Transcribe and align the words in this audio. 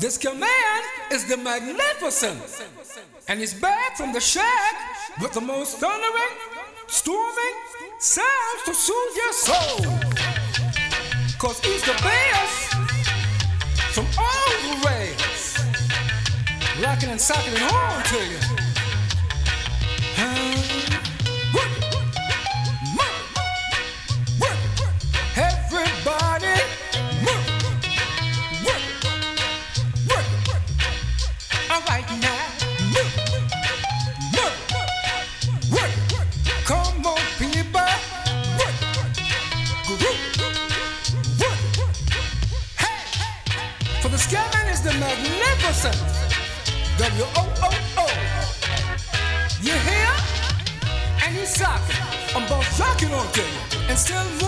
This 0.00 0.16
command 0.16 0.84
is 1.10 1.24
the 1.24 1.36
magnificent, 1.36 2.40
and 3.26 3.40
it's 3.40 3.52
back 3.52 3.96
from 3.96 4.12
the 4.12 4.20
shack 4.20 4.74
with 5.20 5.32
the 5.32 5.40
most 5.40 5.78
thundering, 5.78 6.36
storming 6.86 7.56
sounds 7.98 8.62
to 8.66 8.74
soothe 8.74 9.16
your 9.16 9.32
soul. 9.32 9.78
Cause 11.40 11.60
it's 11.64 11.84
the 11.84 12.00
best 12.00 12.74
from 13.92 14.06
all 14.16 14.52
the 14.68 14.86
rails, 14.86 15.58
rocking 16.80 17.08
and 17.08 17.20
socking 17.20 17.54
and 17.54 17.62
horn 17.62 18.04
to 18.04 18.24
you. 18.24 18.67
and 53.36 53.98
still 53.98 54.47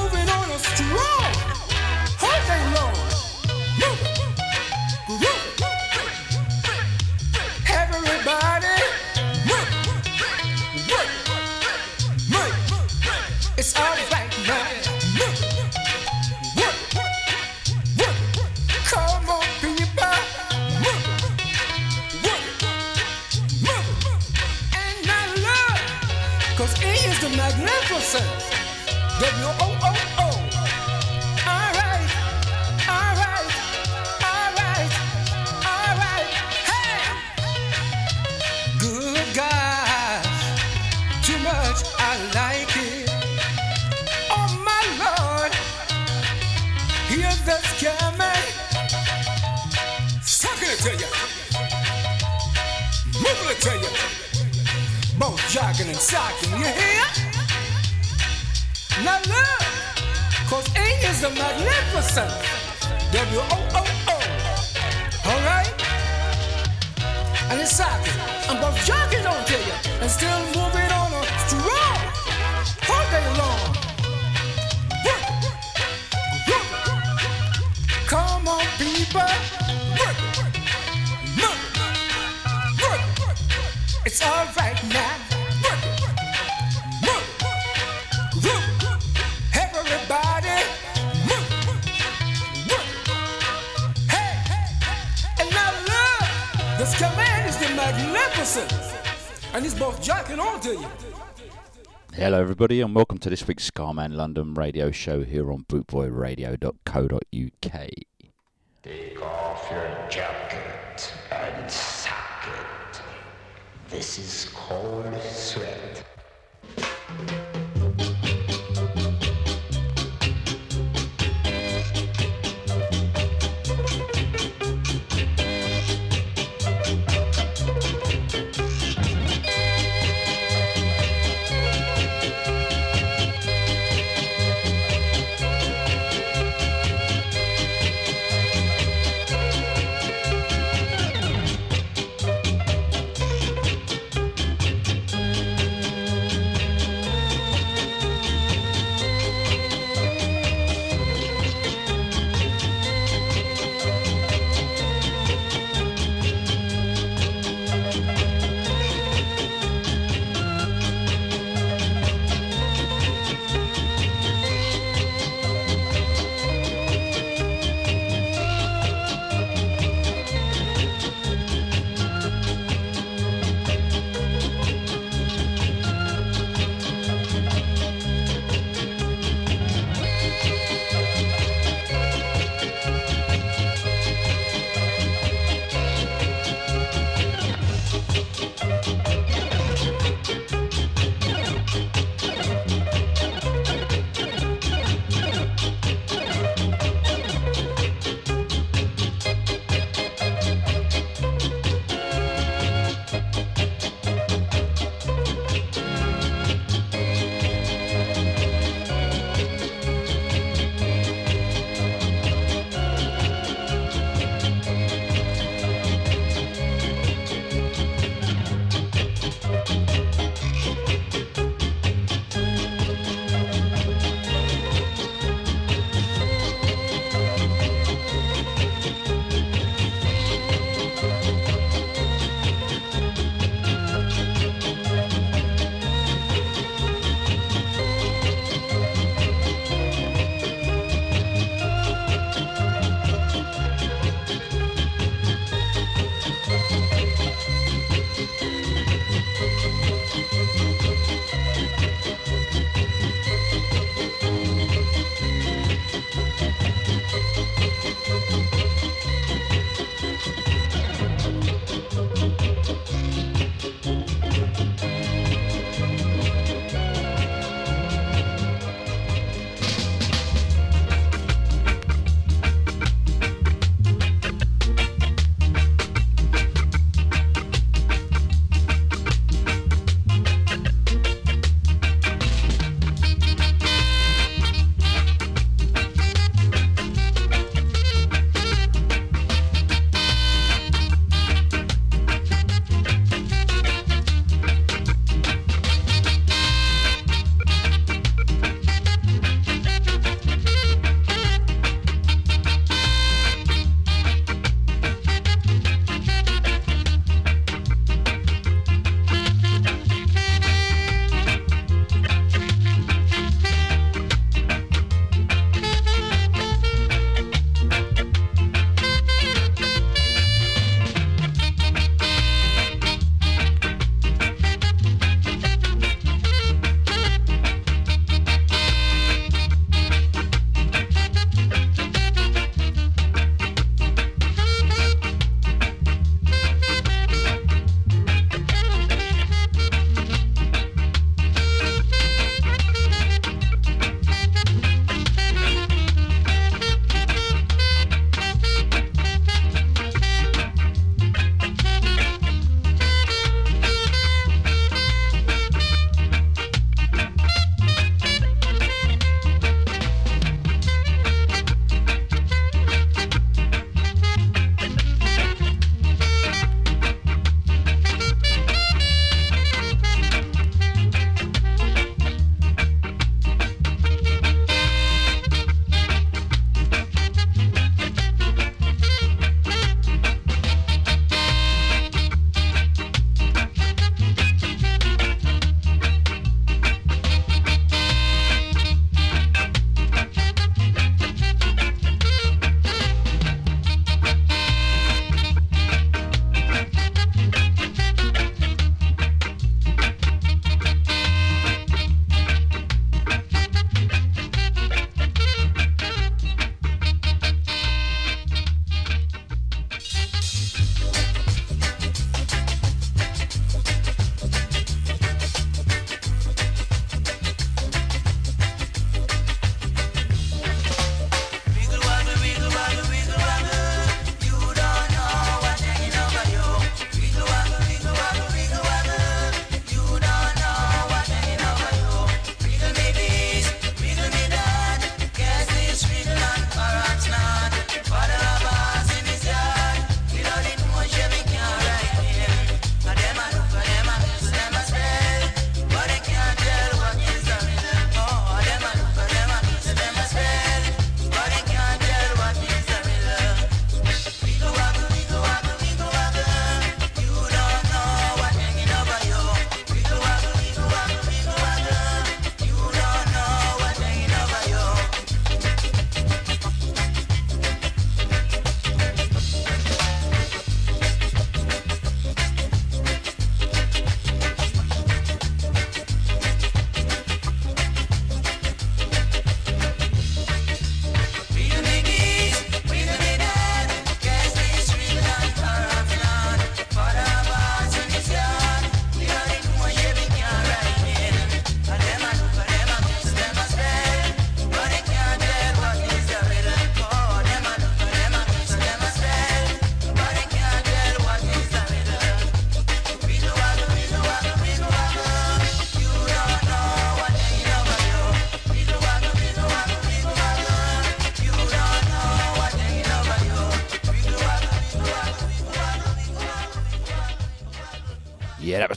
everybody, 102.60 102.82
and 102.82 102.94
welcome 102.94 103.16
to 103.16 103.30
this 103.30 103.48
week's 103.48 103.70
Scarman 103.70 104.14
London 104.14 104.52
radio 104.52 104.90
show 104.90 105.22
here 105.22 105.50
on 105.50 105.64
bootboyradio.co.uk. 105.64 107.19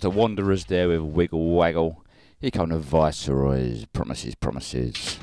after 0.04 0.18
Wanderers 0.20 0.66
there 0.66 0.90
with 0.90 1.00
Wiggle 1.00 1.56
Waggle. 1.56 2.04
Here 2.42 2.52
come 2.52 2.72
the 2.72 2.80
Viceroys. 2.80 3.86
Promises, 3.94 4.36
promises. 4.36 5.18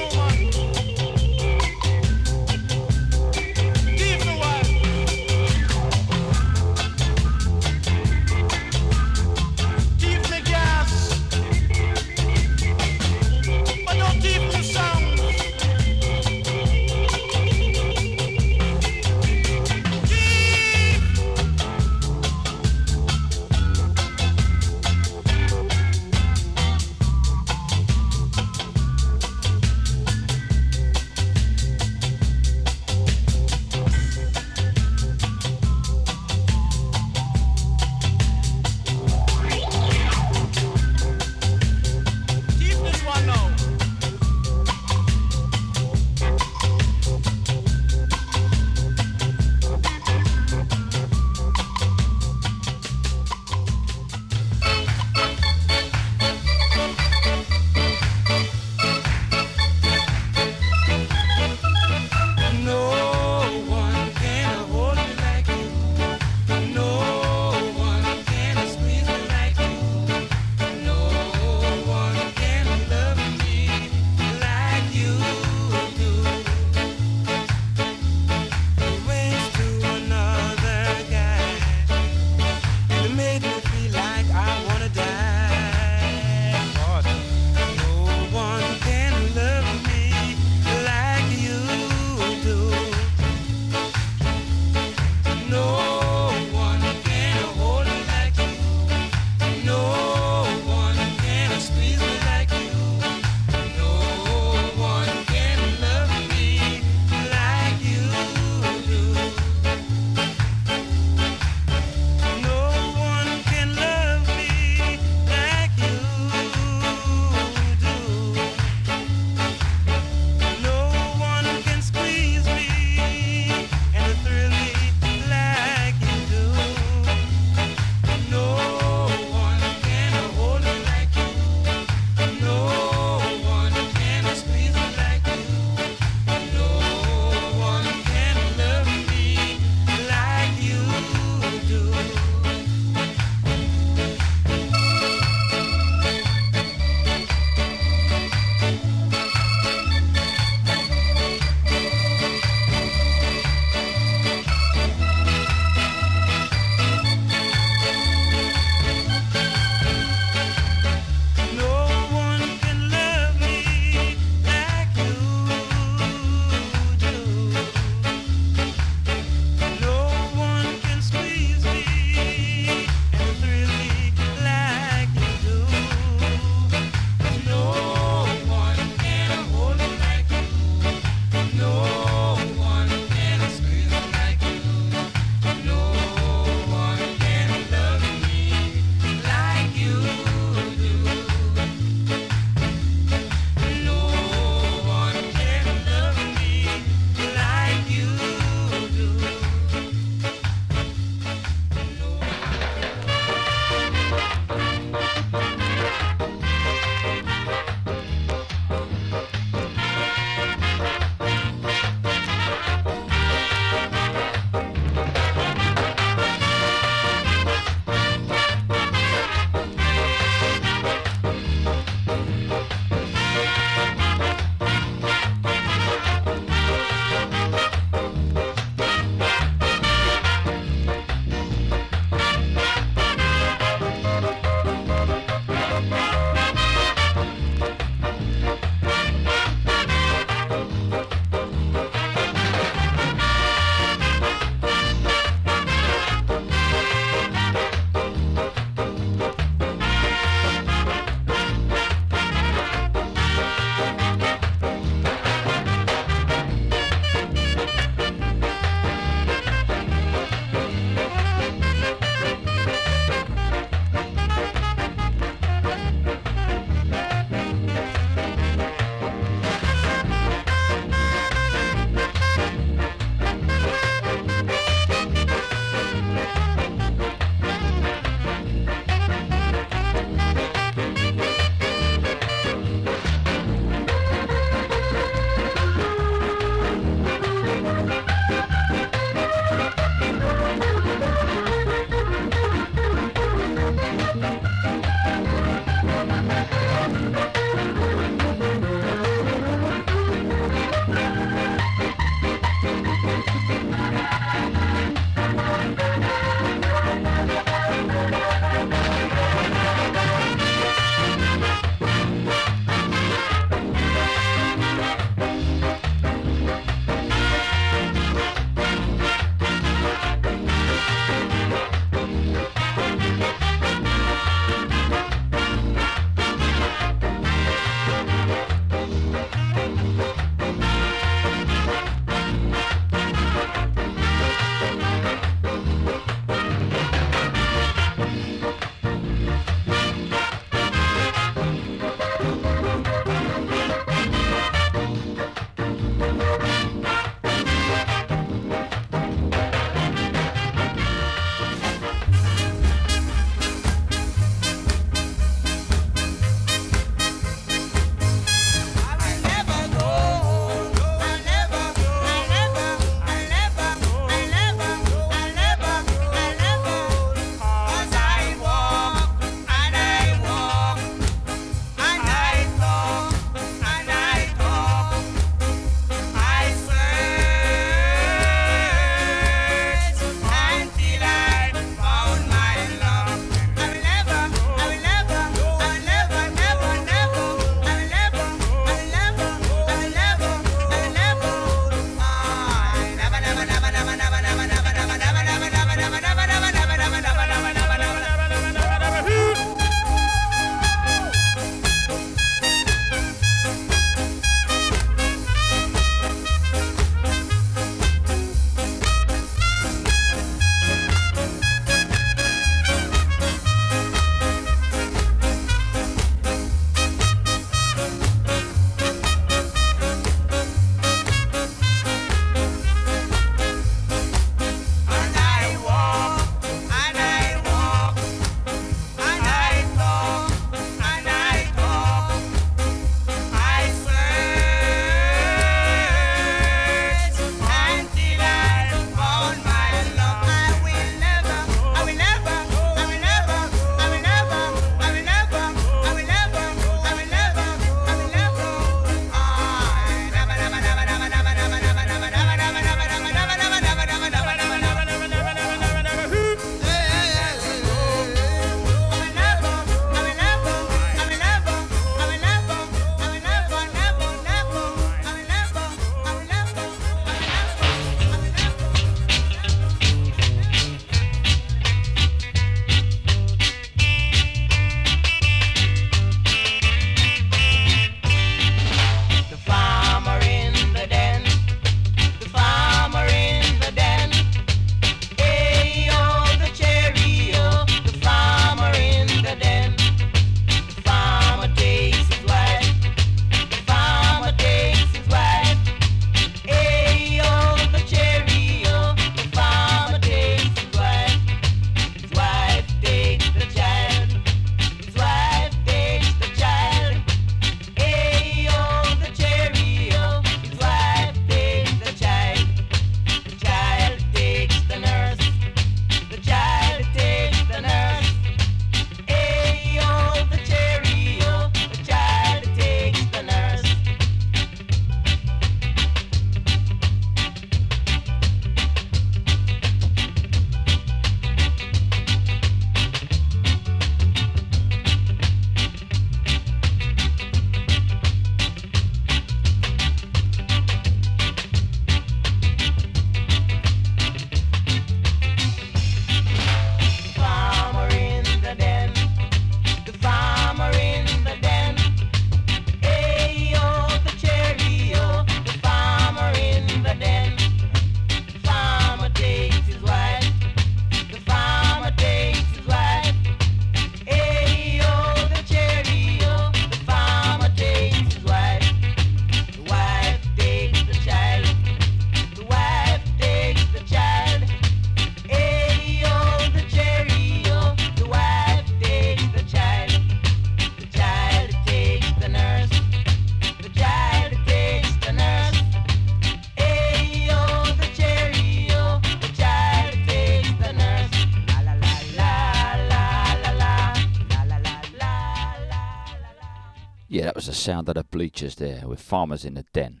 Sound 597.68 597.90
of 597.90 597.96
the 597.96 598.04
Bleechers 598.04 598.54
there 598.54 598.88
with 598.88 598.98
farmers 598.98 599.44
in 599.44 599.52
the 599.52 599.66
den. 599.74 600.00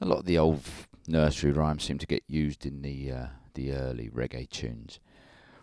A 0.00 0.06
lot 0.06 0.20
of 0.20 0.24
the 0.24 0.38
old 0.38 0.62
nursery 1.06 1.52
rhymes 1.52 1.84
seem 1.84 1.98
to 1.98 2.06
get 2.06 2.22
used 2.26 2.64
in 2.64 2.80
the 2.80 3.12
uh, 3.12 3.26
the 3.52 3.72
early 3.72 4.08
reggae 4.08 4.48
tunes. 4.48 4.98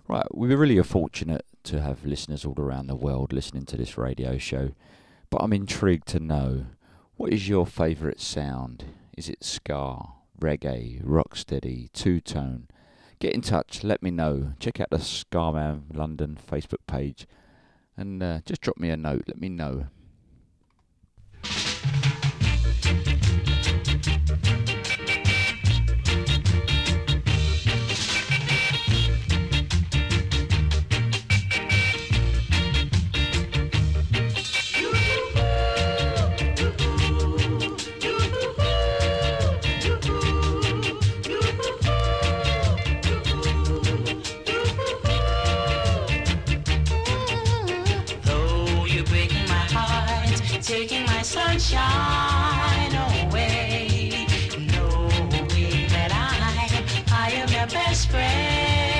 Right, 0.07 0.27
we 0.31 0.53
really 0.53 0.77
are 0.77 0.83
fortunate 0.83 1.43
to 1.63 1.81
have 1.81 2.05
listeners 2.05 2.45
all 2.45 2.53
around 2.59 2.85
the 2.85 2.95
world 2.95 3.33
listening 3.33 3.65
to 3.65 3.77
this 3.77 3.97
radio 3.97 4.37
show. 4.37 4.73
But 5.31 5.41
I'm 5.41 5.53
intrigued 5.53 6.07
to 6.09 6.19
know 6.19 6.67
what 7.15 7.33
is 7.33 7.49
your 7.49 7.65
favourite 7.65 8.19
sound? 8.19 8.85
Is 9.17 9.27
it 9.27 9.43
ska, 9.43 10.09
reggae, 10.39 11.03
rocksteady, 11.03 11.91
two 11.93 12.21
tone? 12.21 12.67
Get 13.17 13.33
in 13.33 13.41
touch, 13.41 13.83
let 13.83 14.03
me 14.03 14.11
know. 14.11 14.53
Check 14.59 14.79
out 14.79 14.91
the 14.91 14.97
Scarman 14.97 15.85
London 15.97 16.37
Facebook 16.47 16.85
page 16.85 17.25
and 17.97 18.21
uh, 18.21 18.41
just 18.45 18.61
drop 18.61 18.77
me 18.77 18.91
a 18.91 18.97
note, 18.97 19.23
let 19.25 19.41
me 19.41 19.49
know. 19.49 19.87
My 51.71 51.79
sunshine 51.79 52.95
away, 53.29 54.25
knowing 54.57 55.87
that 55.89 56.11
I, 56.11 56.67
I 57.11 57.31
am 57.31 57.49
your 57.49 57.67
best 57.67 58.09
friend. 58.09 58.93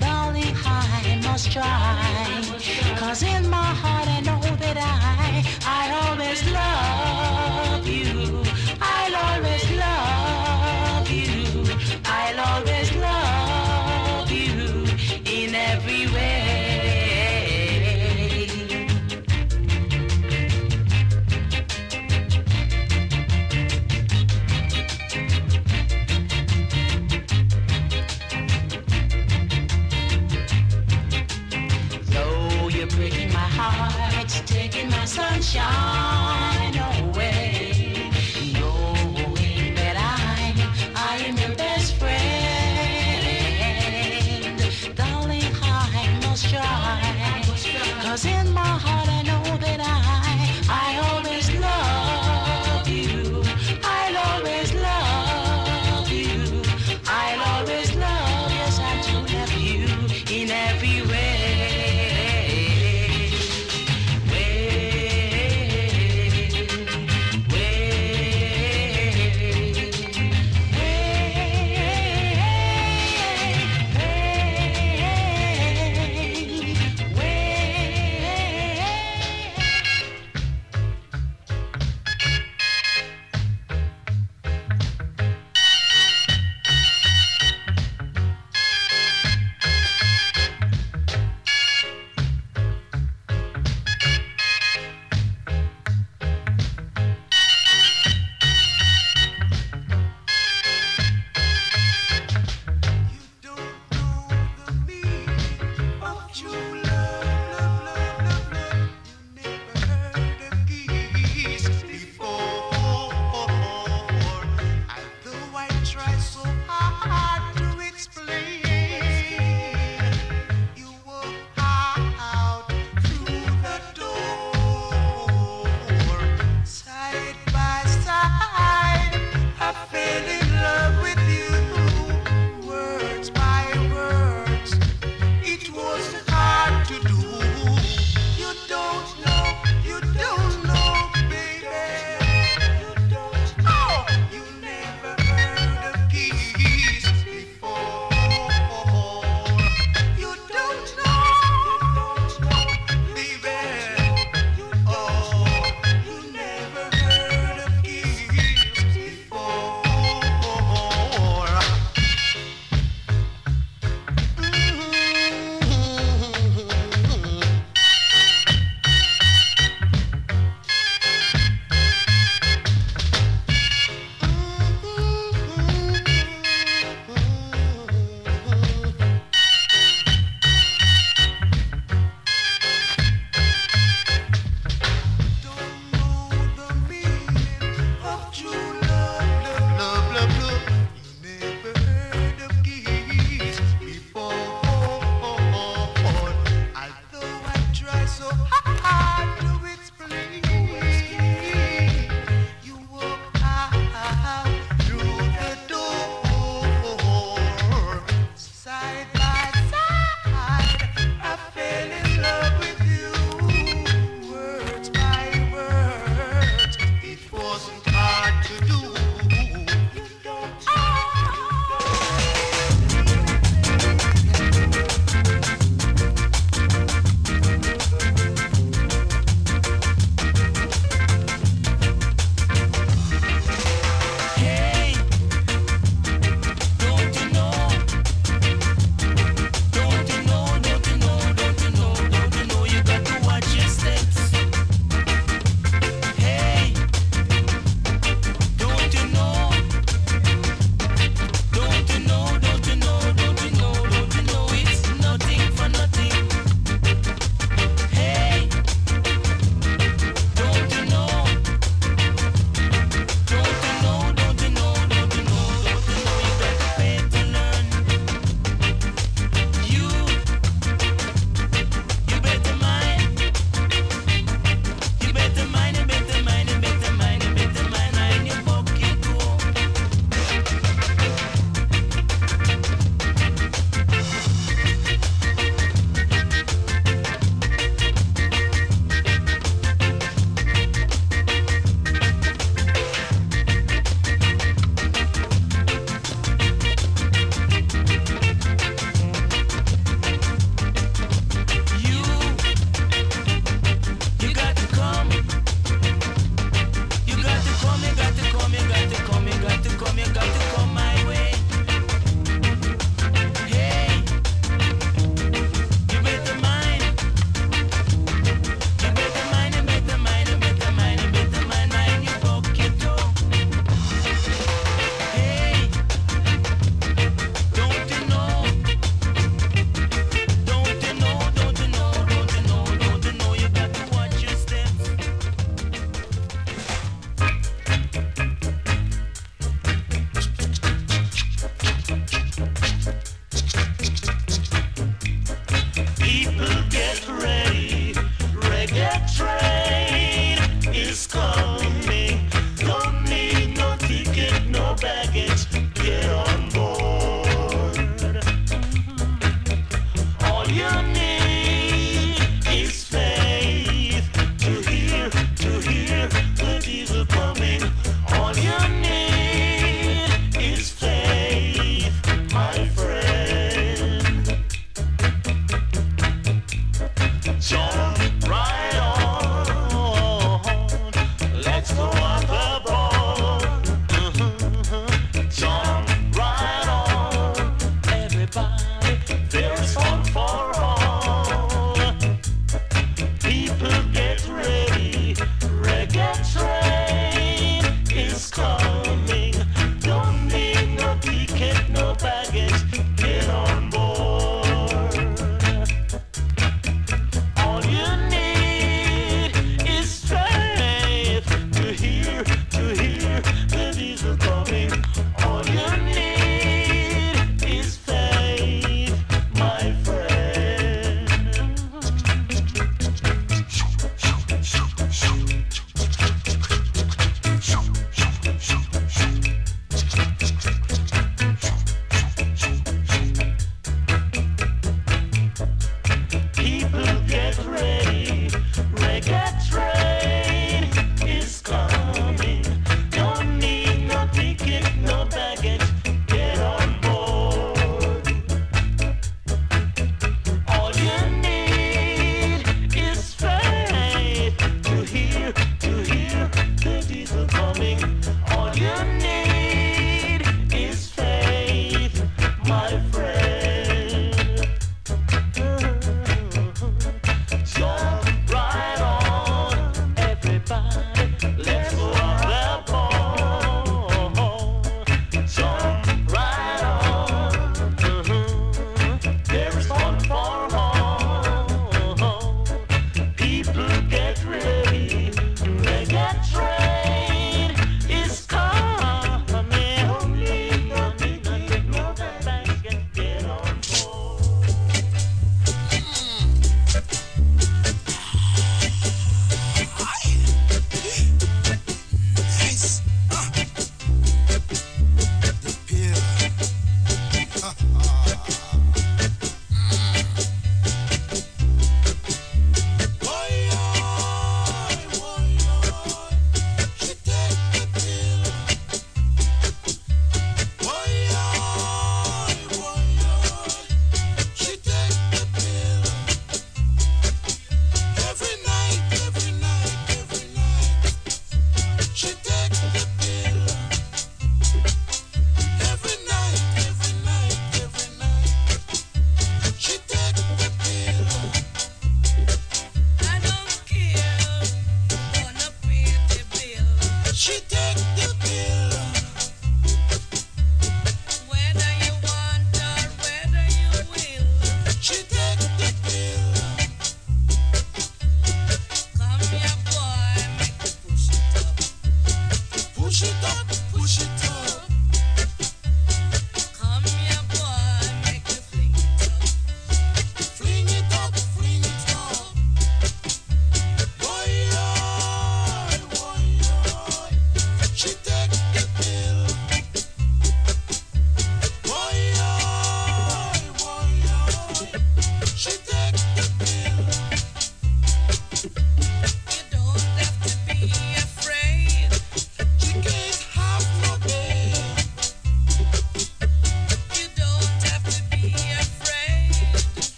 Darling, 0.00 0.54
I 0.64 1.20
must 1.24 1.52
try, 1.52 2.05
my 35.56 36.15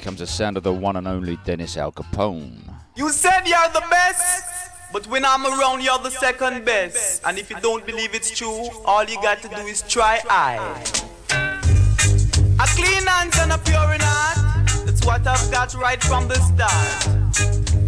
comes 0.00 0.18
the 0.20 0.26
sound 0.26 0.56
of 0.56 0.62
the 0.62 0.72
one 0.72 0.96
and 0.96 1.06
only 1.06 1.36
Dennis 1.44 1.76
Alcapone. 1.76 2.52
You 2.96 3.10
said 3.10 3.42
you're 3.46 3.68
the 3.72 3.82
best, 3.90 4.44
but 4.92 5.06
when 5.06 5.24
I'm 5.24 5.44
around, 5.46 5.82
you're 5.82 5.98
the 5.98 6.10
second 6.10 6.64
best. 6.64 7.22
And 7.26 7.38
if 7.38 7.50
you 7.50 7.56
don't 7.60 7.84
believe 7.86 8.14
it's 8.14 8.30
true, 8.30 8.68
all 8.84 9.04
you 9.04 9.16
got 9.22 9.42
to 9.42 9.48
do 9.48 9.60
is 9.62 9.82
try 9.82 10.20
I. 10.28 10.56
A 12.58 12.66
clean 12.76 13.06
hands 13.06 13.38
and 13.38 13.52
a 13.52 13.58
pure 13.58 13.92
in 13.94 14.00
heart. 14.00 14.86
That's 14.86 15.04
what 15.04 15.26
I've 15.26 15.50
got 15.50 15.74
right 15.74 16.02
from 16.02 16.28
the 16.28 16.34
start. 16.36 17.06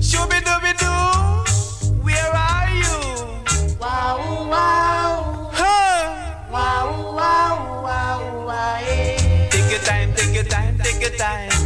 Shooby 0.00 0.40
dooby 0.42 0.72
doo, 0.78 2.02
where 2.02 2.30
are 2.34 2.70
you? 2.70 3.76
Wow, 3.80 4.48
wow, 4.50 5.50
Huh? 5.52 6.50
wow, 6.50 7.14
wow, 7.16 7.82
wow, 7.82 8.46
wow, 8.46 8.78
yeah. 8.80 9.48
Take 9.50 9.70
your 9.70 9.80
time, 9.80 10.14
take 10.14 10.34
your 10.34 10.44
time, 10.44 10.78
take 10.78 11.00
your 11.00 11.10
time. 11.18 11.61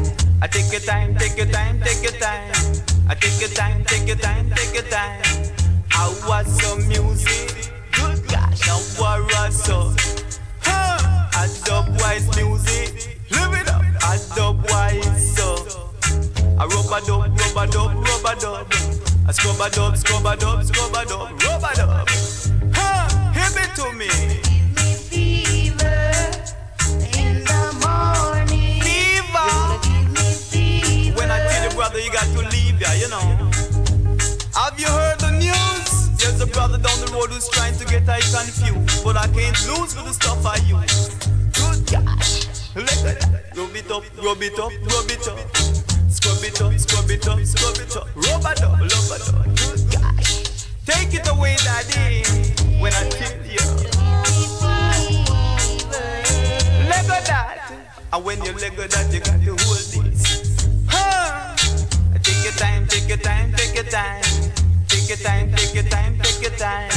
I 0.47 0.49
take 0.49 0.71
your 0.71 0.81
time, 0.81 1.13
take 1.17 1.37
your 1.37 1.47
time, 1.47 1.81
take 1.81 2.03
your 2.05 2.21
time. 2.21 2.53
I 3.09 3.17
take 3.17 3.41
your 3.41 3.51
time, 3.51 3.83
take 3.85 4.07
your 4.07 4.17
time, 4.17 4.49
take 4.55 4.75
your 4.75 4.85
time. 4.85 5.21
I 5.91 6.23
want 6.29 6.47
some 6.47 6.87
music. 6.87 7.73
Good 7.91 8.29
gosh, 8.29 8.69
I 8.69 8.79
want 9.01 9.53
some. 9.53 9.97
Huh? 10.61 11.27
I 11.35 11.49
dubwise 11.67 12.31
music. 12.37 13.19
Live 13.33 13.55
it 13.55 13.69
up. 13.69 13.83
I 14.05 14.19
dubwise 14.39 15.19
so. 15.35 15.91
I 16.57 16.65
rubber 16.67 17.05
dub, 17.05 17.37
rubber 17.41 17.67
dub, 17.67 18.07
rubber 18.07 18.41
dub. 18.41 18.73
I 19.27 19.33
scrub 19.33 19.61
a 19.61 19.69
dub, 19.69 19.97
scrub 19.97 20.27
a 20.27 20.37
dub, 20.37 20.63
scrub 20.63 20.95
a 20.95 21.05
dub, 21.07 21.43
rubber 21.43 21.75
dub. 21.75 22.09
Huh? 22.73 23.33
Hit 23.33 23.65
it 23.65 23.75
to 23.75 23.93
me. 23.95 24.46
Have 34.57 34.81
you 34.81 34.87
heard 34.89 35.21
the 35.21 35.33
news? 35.33 36.09
There's 36.17 36.41
a 36.41 36.47
brother 36.47 36.79
down 36.79 36.99
the 37.05 37.13
road 37.13 37.29
who's 37.29 37.47
trying 37.51 37.77
to 37.77 37.85
get 37.85 38.09
I 38.09 38.21
confused. 38.21 39.05
But 39.05 39.19
I 39.19 39.29
can't 39.29 39.53
lose 39.69 39.93
for 39.93 40.03
the 40.03 40.15
stuff 40.15 40.47
I 40.47 40.57
use. 40.65 41.13
Good 41.53 41.85
gosh. 41.93 42.73
Look. 42.75 42.89
Rub 43.55 43.77
it 43.77 43.91
up, 43.91 44.05
rub 44.17 44.41
it 44.41 44.59
up, 44.59 44.73
rub 44.89 45.11
it 45.13 45.29
up. 45.29 45.57
Scrub 46.09 46.43
it 46.43 46.61
up, 46.63 46.73
scrub 46.73 47.11
it 47.11 47.29
up, 47.29 47.39
scrub 47.45 47.77
it 47.77 47.97
up. 47.97 48.09
Rub 48.17 48.47
it 48.49 48.63
up, 48.63 48.81
rub 48.81 49.13
it 49.13 49.29
up. 49.29 49.45
Good 49.61 49.93
gosh. 49.93 50.65
Take 50.87 51.13
it 51.13 51.29
away, 51.29 51.57
daddy. 51.61 52.25
When 52.81 52.95
I 52.95 53.05
tell 53.11 53.37
you. 53.45 53.61
Lego 56.89 57.21
that. 57.29 57.61
And 58.11 58.25
when 58.25 58.43
you 58.43 58.53
Lego 58.55 58.87
that, 58.87 59.13
you 59.13 59.21
got 59.21 59.39
to 59.39 59.51
hold 59.51 59.85
this. 59.85 60.06
Time, 62.57 62.87
take 62.87 63.09
your 63.09 63.19
time, 63.19 63.53
take 63.53 63.75
your 63.75 63.85
time. 63.85 64.23
Take 64.89 65.09
your 65.09 65.19
time, 65.19 65.53
take 65.53 65.75
your 65.75 65.85
time, 65.85 66.19
take 66.23 66.41
your 66.41 66.51
time. 66.53 66.91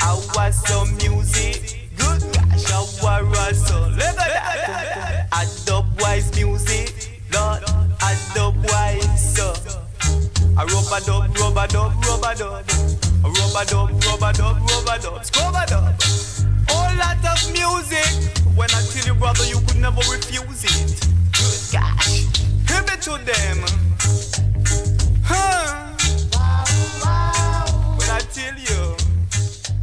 I 0.00 0.14
want 0.34 0.54
some 0.54 0.96
music. 0.96 1.88
Good 1.96 2.20
gosh, 2.32 2.72
I 2.72 3.22
want 3.22 3.56
some. 3.56 3.92
Lego 3.96 4.16
that. 4.16 5.28
I 5.30 5.44
dubwise 5.66 6.34
music. 6.34 7.22
Lord, 7.32 7.62
I 8.00 8.14
dubwise 8.34 9.18
so. 9.18 9.54
I 10.56 10.64
rubber 10.64 11.04
dub, 11.06 11.36
rubber 11.38 11.66
dub, 11.68 12.04
rubber 12.04 12.34
dub. 12.34 12.64
Rubber 13.22 13.64
dub, 13.66 14.04
rubber 14.04 14.32
dub, 14.32 14.70
rubber 14.70 14.98
dub. 15.00 15.24
Scrubber 15.24 15.64
dub. 15.68 15.94
Whole 16.68 16.96
lot 16.96 17.22
of 17.24 17.52
music. 17.52 18.34
When 18.56 18.68
I 18.70 18.82
tell 18.90 19.06
you, 19.06 19.14
brother, 19.14 19.44
you 19.44 19.60
could 19.60 19.76
never 19.78 20.00
refuse 20.10 20.64
it. 20.64 21.06
Good 21.32 21.72
gosh. 21.72 22.24
Give 22.66 22.84
it 22.92 23.02
to 23.02 23.18
them. 23.24 24.47
Huh? 25.24 25.96
When 27.98 28.10
I 28.10 28.20
tell 28.32 28.54
you, 28.58 28.96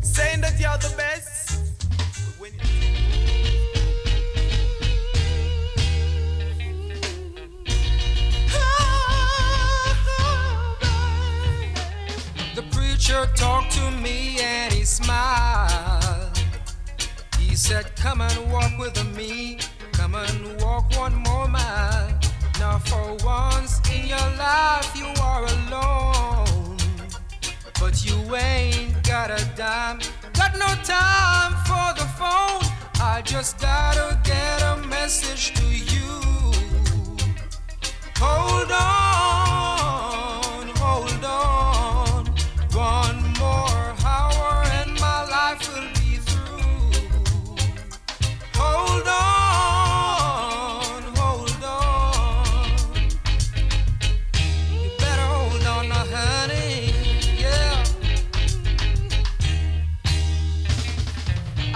saying 0.01 0.41
that 0.41 0.59
you're 0.59 0.77
the 0.77 0.93
best. 0.97 1.59
but 2.25 2.39
when 2.39 2.51
you- 2.53 2.59
The 12.55 12.63
preacher 12.71 13.27
talked 13.35 13.71
to 13.73 13.91
me 13.91 14.39
and 14.41 14.71
he 14.73 14.83
smiled. 14.85 16.39
He 17.39 17.55
said, 17.55 17.95
Come 17.95 18.21
and 18.21 18.51
walk 18.51 18.71
with 18.79 18.97
me. 19.15 19.59
Come 19.91 20.15
and 20.15 20.61
walk 20.61 20.85
one 20.97 21.15
more 21.15 21.47
mile. 21.47 22.09
Now, 22.59 22.79
for 22.79 23.17
once 23.25 23.81
in 23.89 24.07
your 24.07 24.29
life, 24.37 24.95
you 24.95 25.07
are 25.21 25.43
alone. 25.43 26.77
But 27.79 28.05
you 28.05 28.35
ain't 28.35 29.03
got 29.03 29.29
a 29.29 29.43
dime. 29.55 29.99
Got 30.33 30.53
no 30.57 30.71
time 30.83 31.53
for 31.67 31.87
the 31.99 32.07
phone. 32.17 32.61
I 33.01 33.21
just 33.23 33.59
gotta 33.59 34.17
get 34.23 34.61
a 34.61 34.77
message 34.87 35.53
to 35.55 35.65
you. 35.65 36.11
Hold 38.19 38.71
on, 38.71 39.74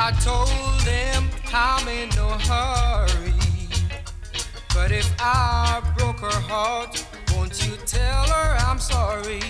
I 0.10 0.12
told 0.22 0.49
them 0.86 1.30
I'm 1.53 1.88
in 1.88 2.10
no 2.16 2.30
hurry. 2.49 3.32
But 4.74 4.91
if 4.91 5.07
I 5.20 5.84
broke 5.95 6.22
her 6.22 6.41
heart, 6.49 7.05
won't 7.32 7.53
you 7.64 7.78
tell 7.86 8.24
her 8.24 8.57
I'm 8.66 8.80
sorry? 8.80 9.41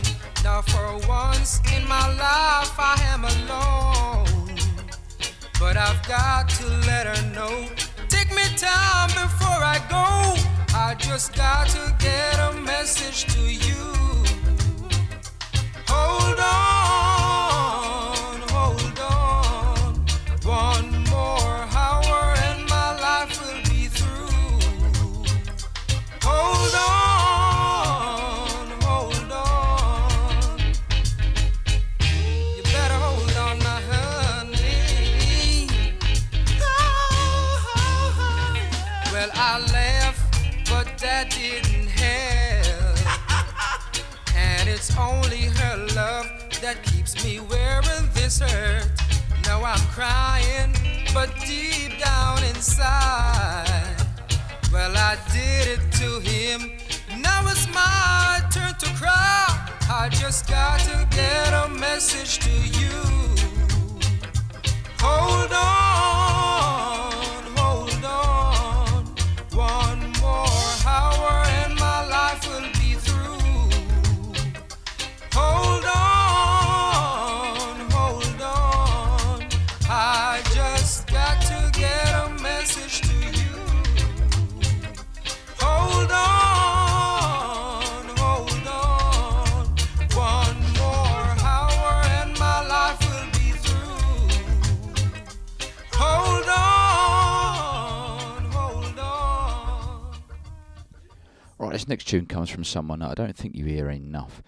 Now, 0.44 0.62
for 0.64 1.00
once 1.08 1.62
in 1.74 1.88
my 1.88 2.06
life, 2.10 2.76
I 2.78 2.98
am 3.14 3.24
alone. 3.24 4.58
But 5.62 5.78
I've 5.78 6.06
got 6.06 6.50
to 6.50 6.68
let 6.90 7.08
her 7.08 7.22
know. 7.34 7.70
Take 8.10 8.30
me 8.36 8.44
time 8.58 9.12
before 9.12 9.64
I 9.64 9.80
go. 9.88 10.36
I 10.76 10.94
just 10.96 11.38
got 11.38 11.70
to 11.70 11.96
get 12.00 12.38
a 12.38 12.52
message 12.60 13.34
to 13.34 13.42
you. 13.44 13.94
Hold 15.88 16.38
on, 16.38 17.19
tune 102.10 102.26
comes 102.26 102.50
from 102.50 102.64
someone 102.64 103.04
I 103.04 103.14
don't 103.14 103.38
think 103.38 103.56
you 103.56 103.66
hear 103.66 103.88
enough. 103.88 104.42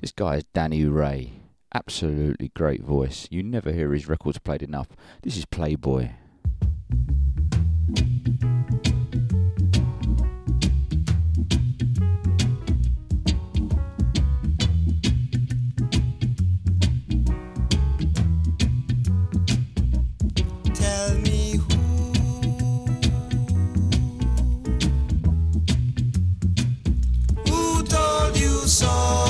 This 0.00 0.10
guy 0.10 0.38
is 0.38 0.44
Danny 0.52 0.84
Ray. 0.84 1.34
Absolutely 1.72 2.48
great 2.56 2.82
voice. 2.82 3.28
You 3.30 3.44
never 3.44 3.70
hear 3.70 3.92
his 3.92 4.08
records 4.08 4.38
played 4.40 4.64
enough. 4.64 4.88
This 5.22 5.36
is 5.36 5.44
Playboy. 5.44 6.10
song. 28.74 29.23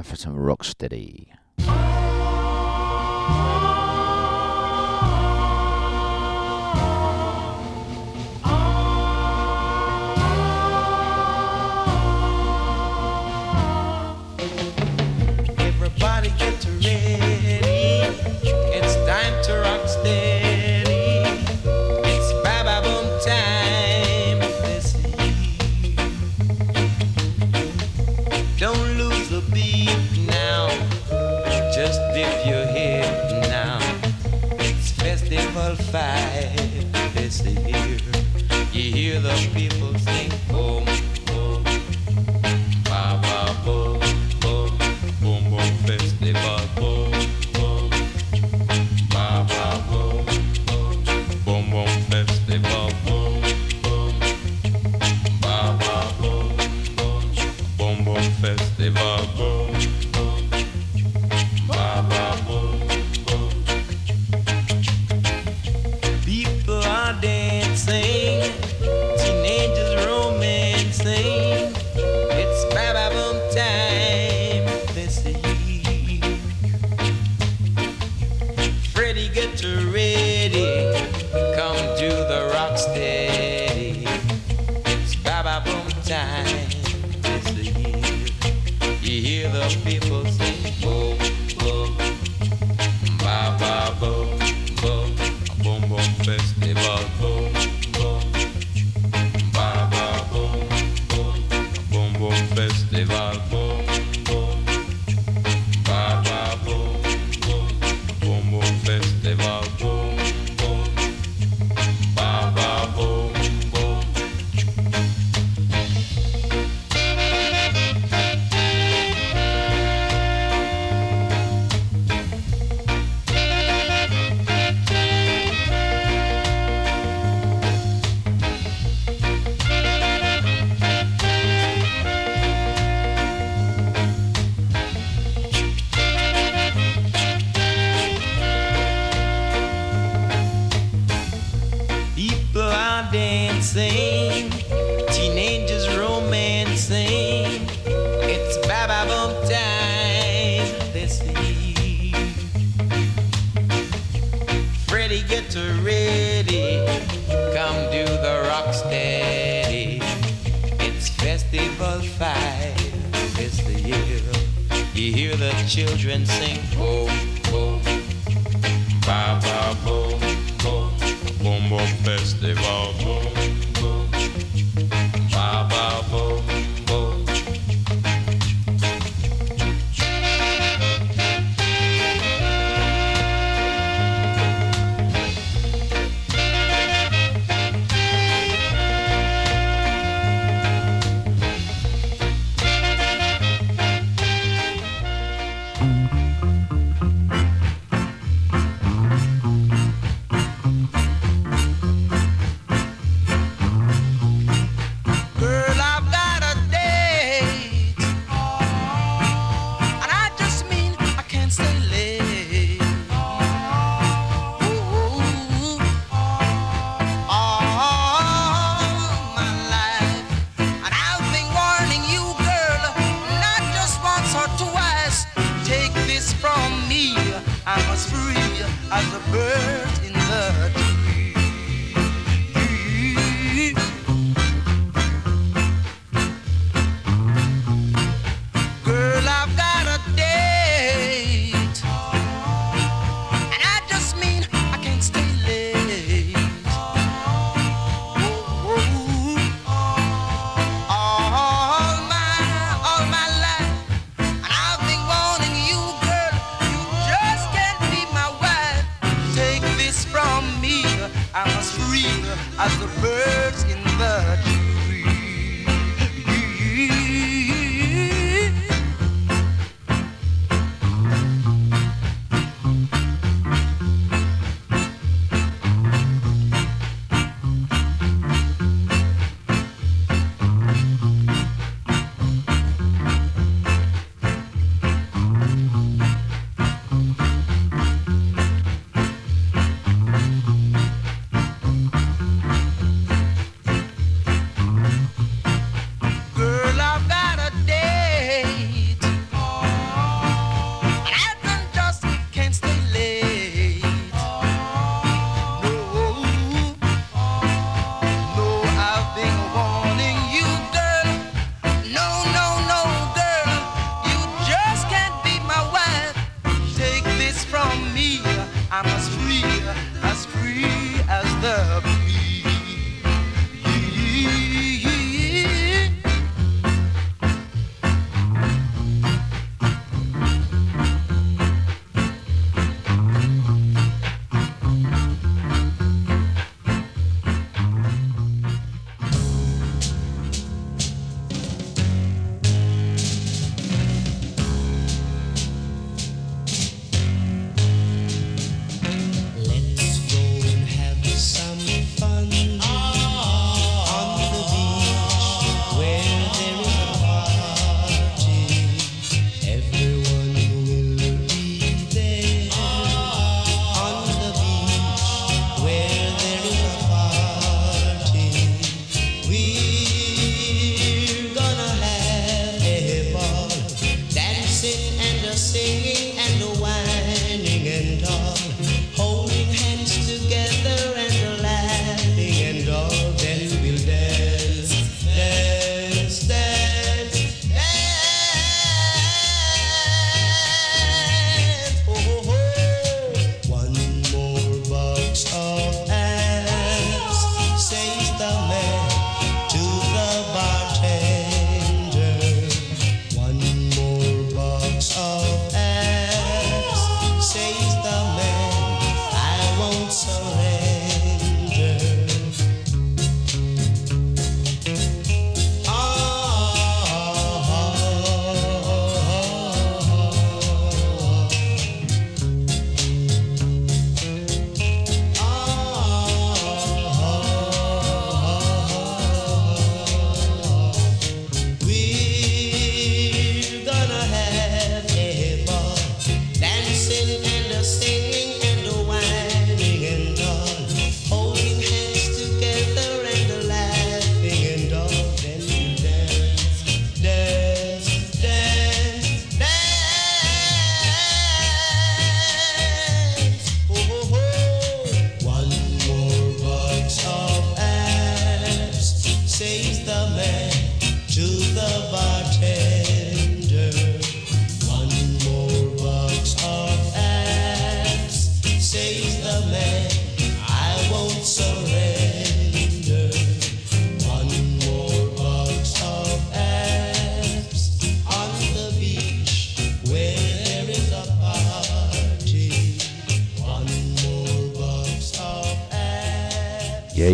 for 0.00 0.16
some 0.16 0.36
rocksteady. 0.36 1.26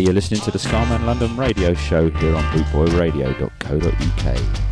You're 0.09 0.15
listening 0.15 0.41
to 0.41 0.49
the 0.49 0.57
Scarman 0.57 1.05
London 1.05 1.37
radio 1.37 1.75
show 1.75 2.09
here 2.09 2.35
on 2.35 2.43
bootboyradio.co.uk. 2.45 4.68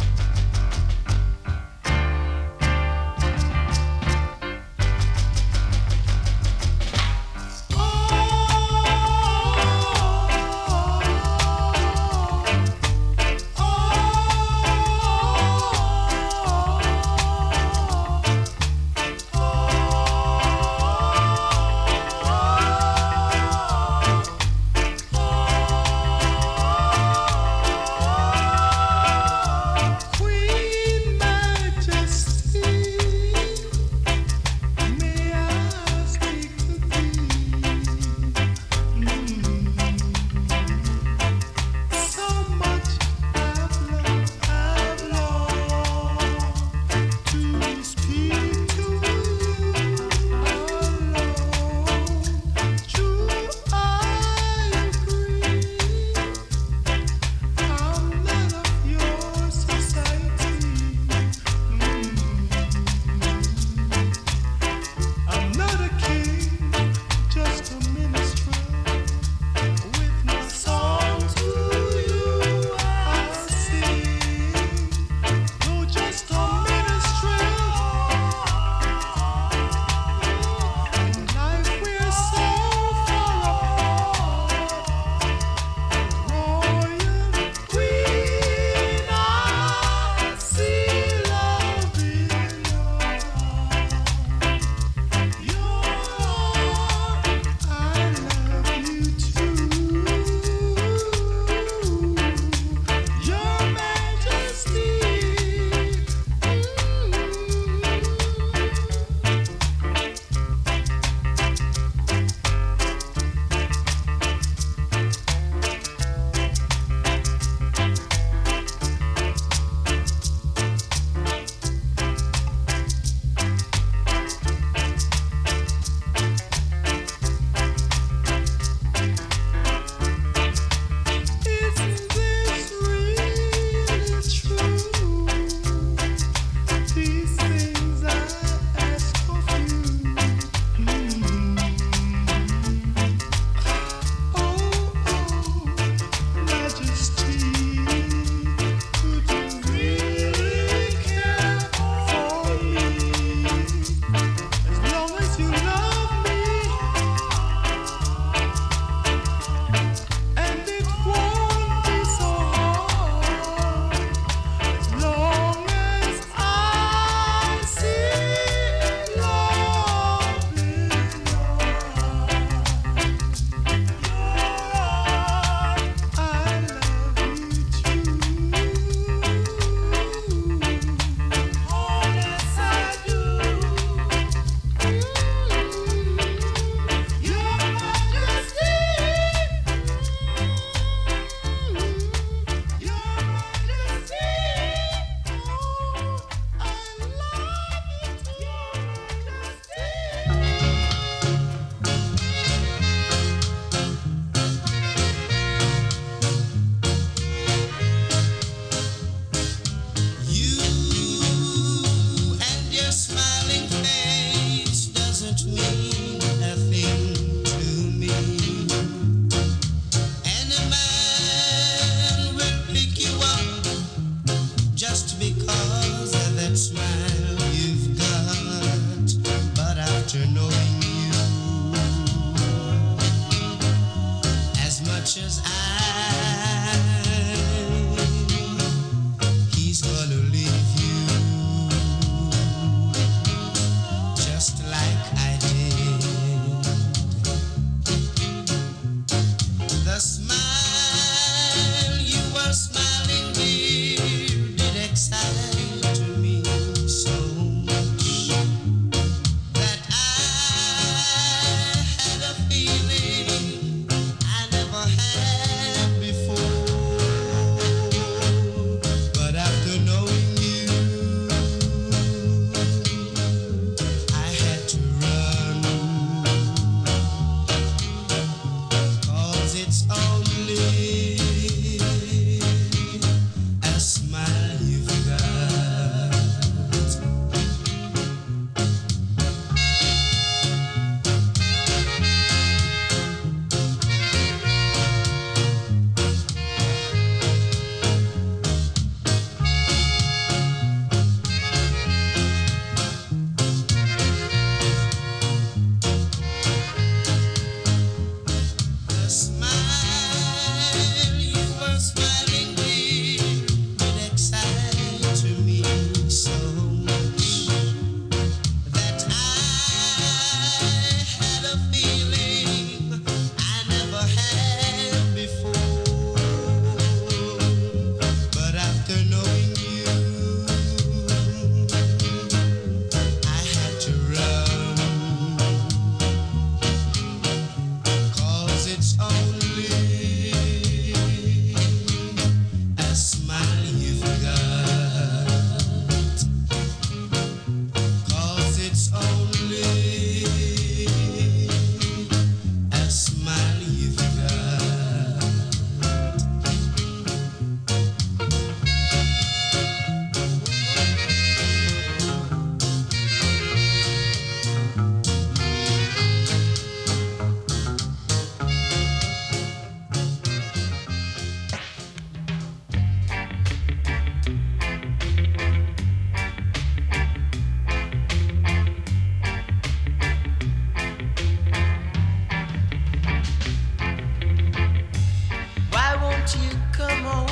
amor. 386.98 387.26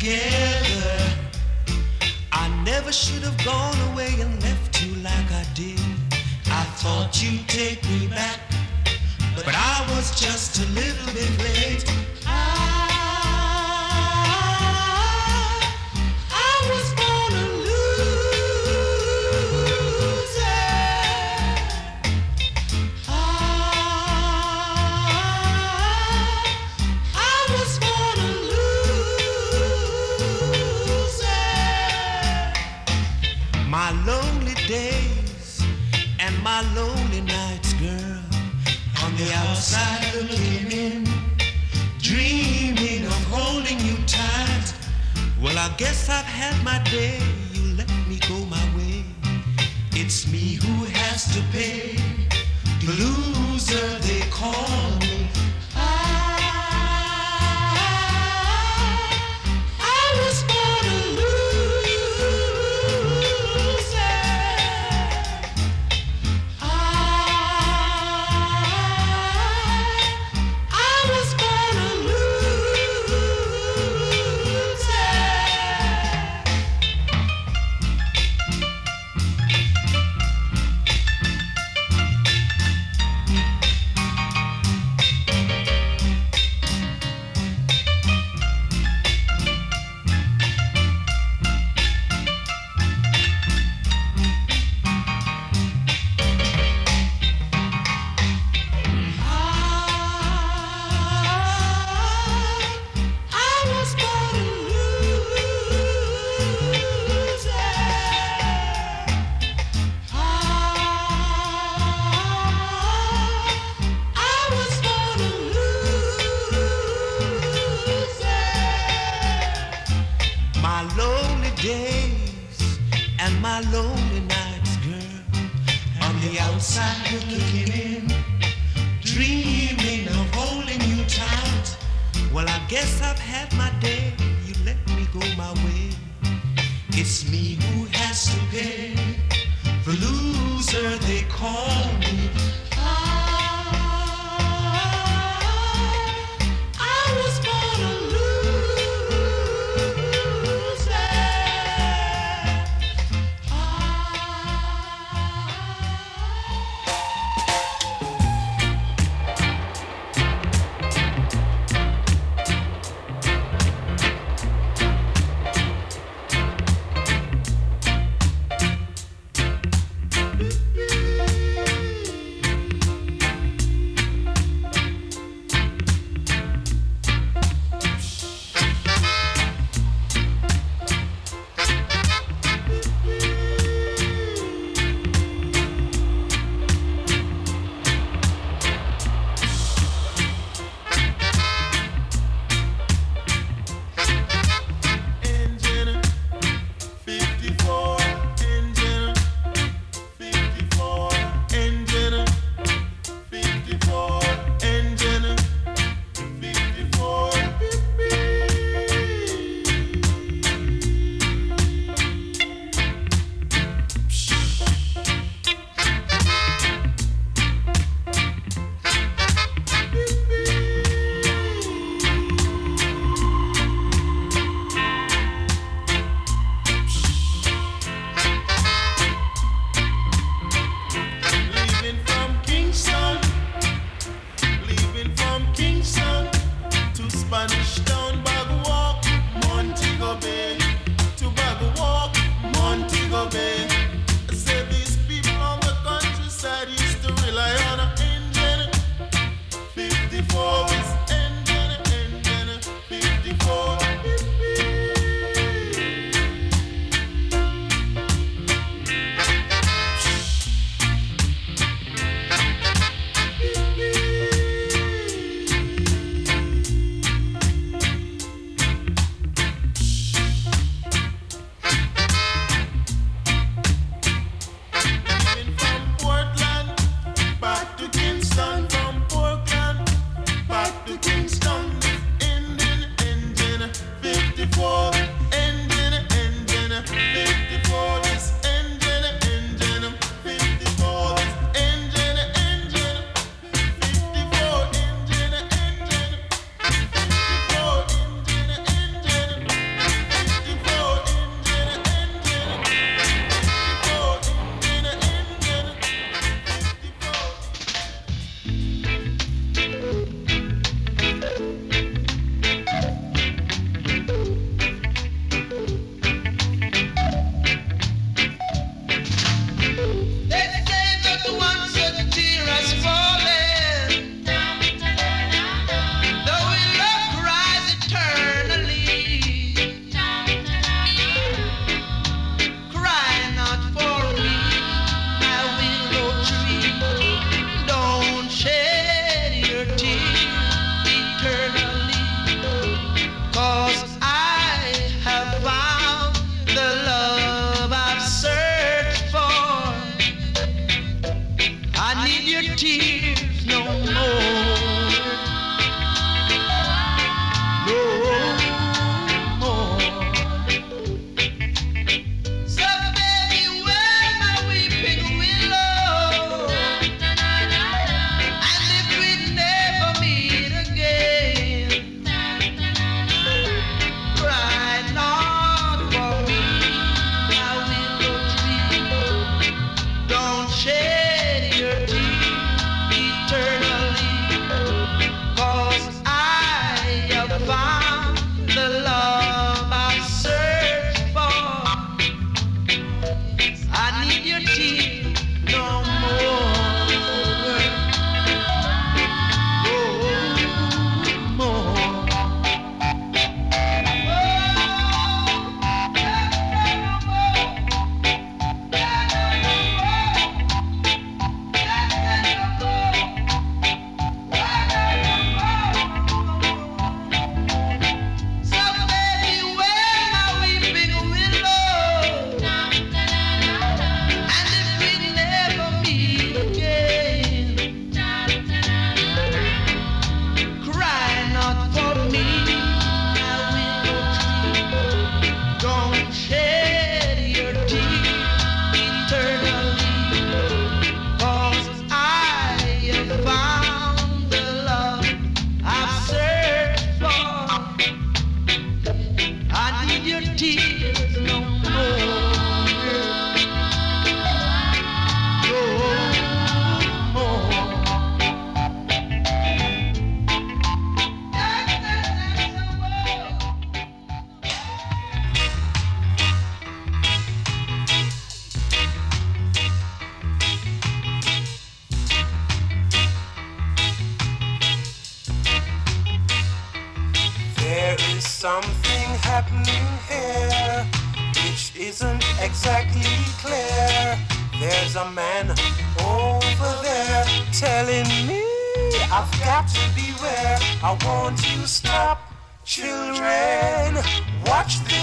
again. 0.00 0.37
lonely 36.88 37.20
nights, 37.20 37.72
girl. 37.74 38.22
On 39.04 39.10
the 39.20 39.28
outside 39.42 40.04
looking 40.14 40.70
in, 40.86 41.04
dreaming 41.98 43.04
of 43.06 43.22
holding 43.34 43.78
you 43.80 43.96
tight. 44.06 44.66
Well, 45.42 45.58
I 45.58 45.68
guess 45.76 46.08
I've 46.08 46.30
had 46.40 46.56
my 46.64 46.78
day. 46.90 47.20
You 47.54 47.64
let 47.76 47.90
me 48.08 48.18
go 48.30 48.38
my 48.56 48.64
way. 48.76 49.04
It's 49.92 50.26
me 50.32 50.58
who 50.62 50.74
has 51.00 51.20
to 51.34 51.40
pay. 51.56 51.96
The 52.84 52.92
loser 53.02 53.88
they 54.06 54.22
call 54.30 54.98
me. 55.00 55.07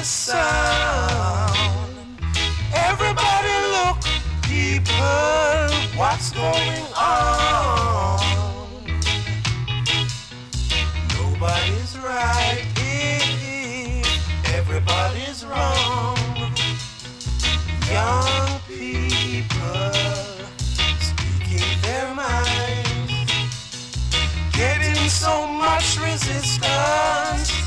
sound. 0.06 1.98
Everybody 2.74 3.56
look, 3.76 3.98
people, 4.44 5.98
what's 5.98 6.32
going 6.32 6.84
on? 6.96 8.20
Nobody's 11.18 11.98
right 11.98 12.76
everybody's 14.68 15.46
wrong. 15.46 16.18
Young 17.90 18.60
people 18.68 19.94
speaking 21.00 21.82
their 21.82 22.14
minds, 22.14 23.32
getting 24.52 25.10
so 25.10 25.48
much 25.48 25.98
resistance. 25.98 27.65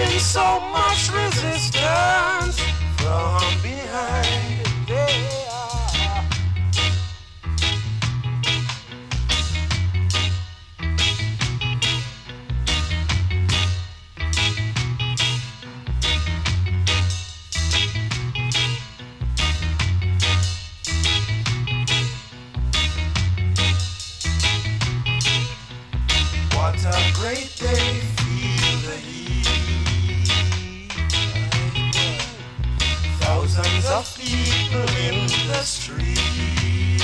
accepting 0.00 0.20
so 0.20 0.60
much 0.72 1.10
resistance 1.12 2.60
from 2.96 3.62
behind. 3.62 4.28
What 26.54 26.84
a 26.84 27.12
great 27.14 27.54
day. 27.56 27.77
of 33.98 34.16
people 34.16 34.86
in 35.08 35.26
the 35.48 35.62
street. 35.62 37.02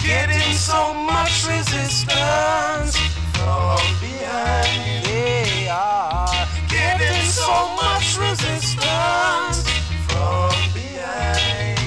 Getting 0.00 0.52
so 0.54 0.94
much 0.94 1.44
resistance 1.44 2.96
from 3.34 3.80
behind. 4.00 5.04
They 5.06 5.66
are 5.68 6.28
ah. 6.28 6.66
getting 6.68 7.22
so 7.24 7.52
much 7.82 8.16
resistance 8.16 9.58
from 10.06 10.54
behind. 10.72 11.80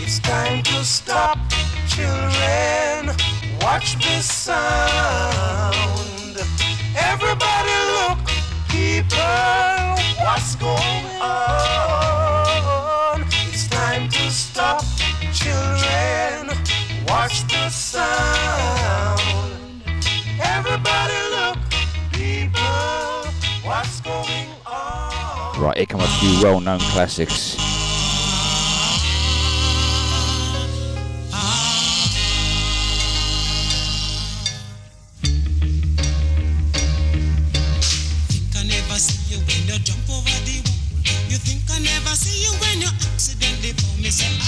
It's 0.00 0.18
time 0.20 0.62
to 0.62 0.84
stop, 0.84 1.38
children. 1.86 3.14
Watch 3.60 3.96
the 3.96 4.22
sun. 4.22 5.55
girl, 9.16 9.96
what's 10.20 10.54
going 10.56 11.06
on? 11.20 12.44
It's 13.48 13.66
time 13.68 14.08
to 14.08 14.30
stop, 14.30 14.84
children. 15.32 16.50
Watch 17.08 17.46
the 17.48 17.68
sound. 17.70 19.20
Everybody 20.40 21.20
look, 21.36 21.58
people, 22.12 23.32
what's 23.64 24.00
going 24.00 24.48
on? 24.66 25.60
Right, 25.60 25.76
here 25.78 25.86
come 25.86 26.00
a 26.00 26.08
few 26.18 26.42
well 26.42 26.60
known 26.60 26.80
classics. 26.80 27.65
innocent. 44.06 44.45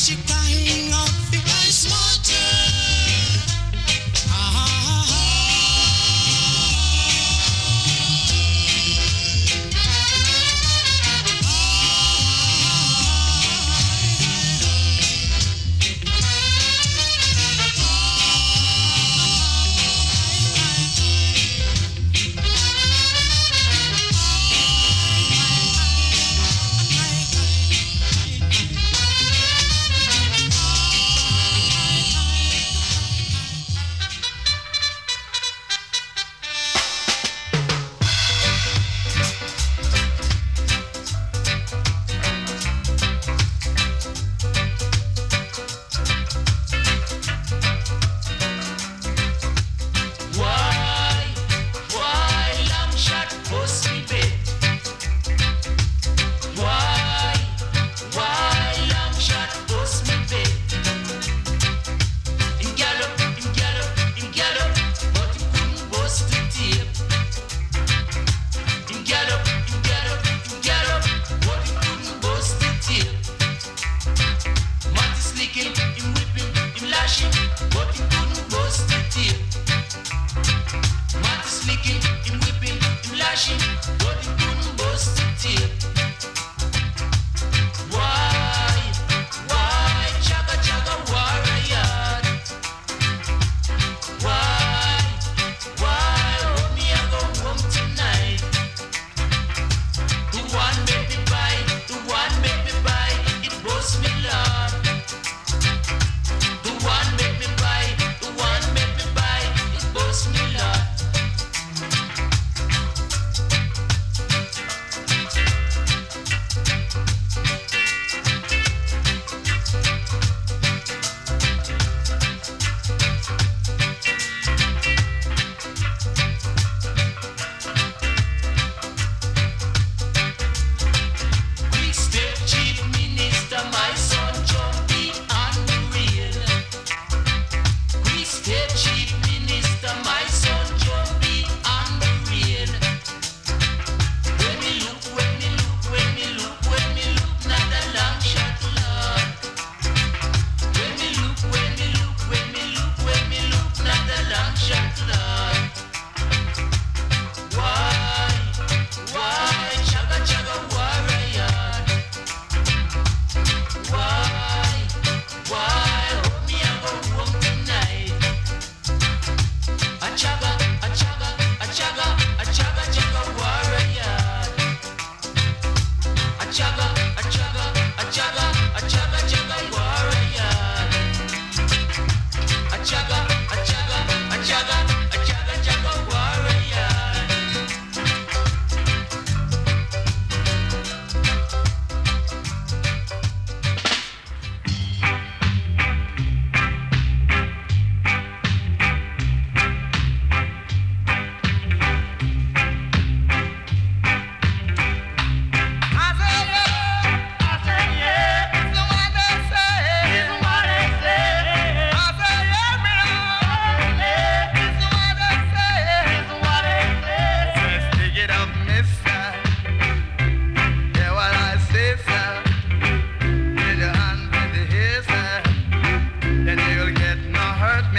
She. 0.00 0.29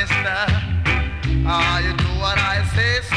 minister. 0.01 0.45
Ah, 1.45 1.79
you 1.79 1.95
do 1.97 2.09
what 2.19 2.37
I 2.37 2.63
say. 2.73 3.10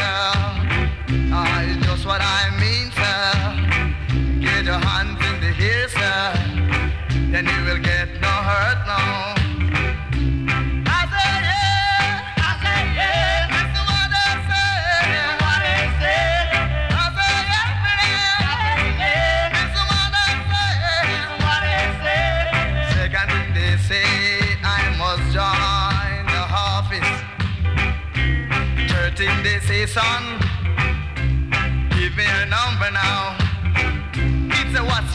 number 32.55 32.91
now. 32.93 33.35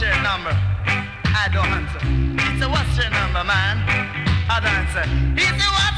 your 0.02 0.22
number? 0.22 0.54
I 1.42 1.48
don't 1.52 1.72
answer. 1.78 2.00
It's 2.48 2.64
a 2.64 2.68
what's 2.68 2.96
your 2.96 3.10
number, 3.10 3.44
man? 3.44 3.76
I 4.48 4.60
don't 4.60 4.76
answer. 4.80 5.04
Pizza, 5.36 5.68
what's 5.76 5.89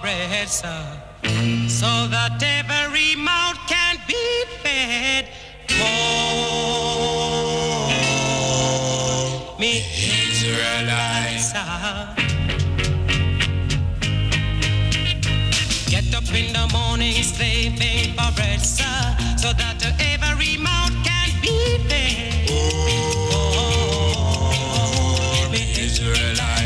bread, 0.00 0.48
sir, 0.48 0.82
so 1.68 2.06
that 2.08 2.42
every 2.42 3.14
mouth 3.16 3.58
can 3.68 3.98
be 4.08 4.44
fed. 4.62 5.28
Oh, 5.72 5.86
me 9.58 9.84
Israelites, 10.30 11.52
sir. 11.52 12.14
Get 15.90 16.14
up 16.14 16.32
in 16.34 16.52
the 16.52 16.66
morning, 16.72 17.22
slaving 17.22 18.14
for 18.14 18.32
bread, 18.34 18.60
sir, 18.60 19.16
so 19.36 19.52
that 19.52 19.82
every 20.00 20.56
mouth 20.56 20.92
can 21.04 21.30
be 21.42 21.78
fed. 21.88 22.48
Oh, 23.32 25.48
me 25.52 25.60
Israelite. 25.78 26.59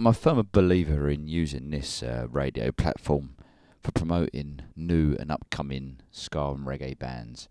I'm 0.00 0.06
a 0.06 0.14
firm 0.14 0.48
believer 0.50 1.10
in 1.10 1.28
using 1.28 1.68
this 1.68 2.02
uh, 2.02 2.26
radio 2.30 2.72
platform 2.72 3.34
for 3.82 3.92
promoting 3.92 4.62
new 4.74 5.14
and 5.20 5.30
upcoming 5.30 5.98
ska 6.10 6.52
and 6.52 6.66
reggae 6.66 6.98
bands. 6.98 7.50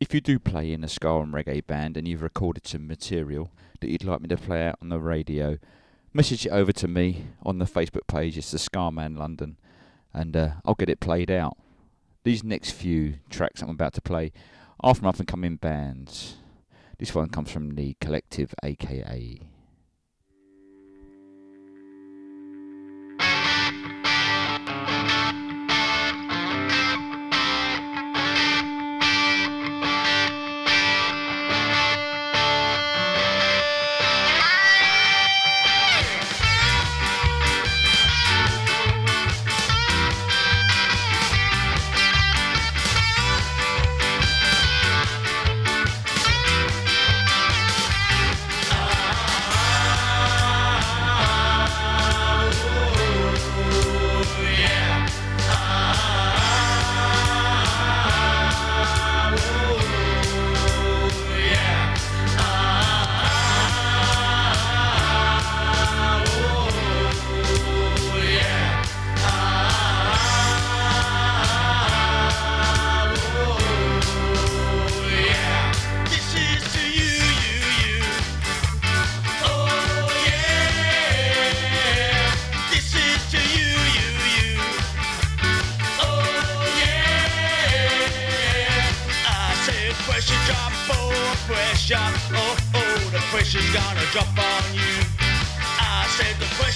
If 0.00 0.12
you 0.12 0.20
do 0.20 0.40
play 0.40 0.72
in 0.72 0.82
a 0.82 0.88
ska 0.88 1.20
and 1.20 1.32
reggae 1.32 1.64
band 1.64 1.96
and 1.96 2.08
you've 2.08 2.22
recorded 2.22 2.66
some 2.66 2.88
material 2.88 3.52
that 3.78 3.90
you'd 3.90 4.02
like 4.02 4.22
me 4.22 4.26
to 4.26 4.36
play 4.36 4.66
out 4.66 4.80
on 4.82 4.88
the 4.88 4.98
radio, 4.98 5.58
message 6.12 6.46
it 6.46 6.50
over 6.50 6.72
to 6.72 6.88
me 6.88 7.26
on 7.44 7.60
the 7.60 7.64
Facebook 7.64 8.08
page. 8.08 8.36
It's 8.36 8.50
the 8.50 8.58
Scarman 8.58 9.16
London, 9.16 9.56
and 10.12 10.36
uh, 10.36 10.50
I'll 10.64 10.74
get 10.74 10.90
it 10.90 10.98
played 10.98 11.30
out. 11.30 11.56
These 12.24 12.42
next 12.42 12.72
few 12.72 13.20
tracks 13.30 13.62
I'm 13.62 13.70
about 13.70 13.92
to 13.92 14.02
play 14.02 14.32
are 14.80 14.96
from 14.96 15.06
up 15.06 15.20
and 15.20 15.28
coming 15.28 15.54
bands. 15.54 16.38
This 16.98 17.14
one 17.14 17.28
comes 17.28 17.52
from 17.52 17.76
the 17.76 17.94
collective, 18.00 18.52
aka 18.64 19.38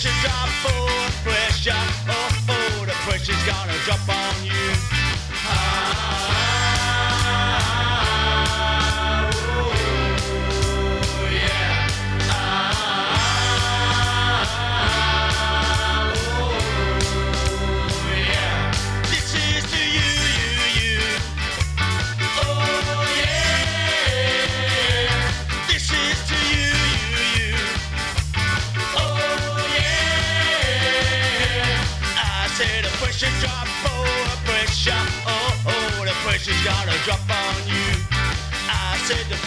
said 0.04 0.12
the 0.20 0.28
pressure 0.28 0.28
drop, 0.28 0.48
oh 0.66 1.10
pressure. 1.24 1.72
Oh 2.08 2.44
oh, 2.48 2.84
the 2.84 2.92
pressure's 3.08 3.42
gonna 3.48 3.72
drop 3.86 4.13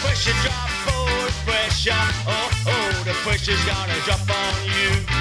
pressure 0.00 0.32
drop, 0.42 0.68
forward 0.86 1.32
pressure. 1.46 1.92
Oh, 2.26 2.50
oh, 2.66 3.02
the 3.04 3.12
pressure's 3.24 3.64
gonna 3.64 3.94
drop 4.04 4.20
on 4.30 4.64
you. 4.64 5.17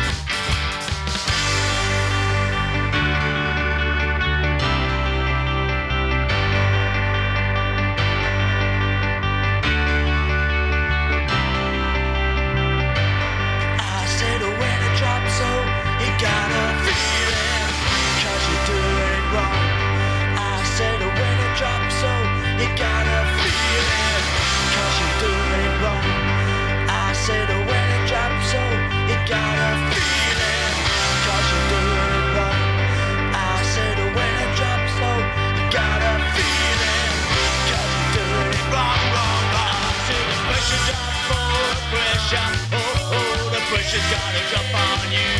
pressure's 43.77 44.09
gotta 44.09 44.41
drop 44.49 44.73
on 44.73 45.05
you. 45.13 45.33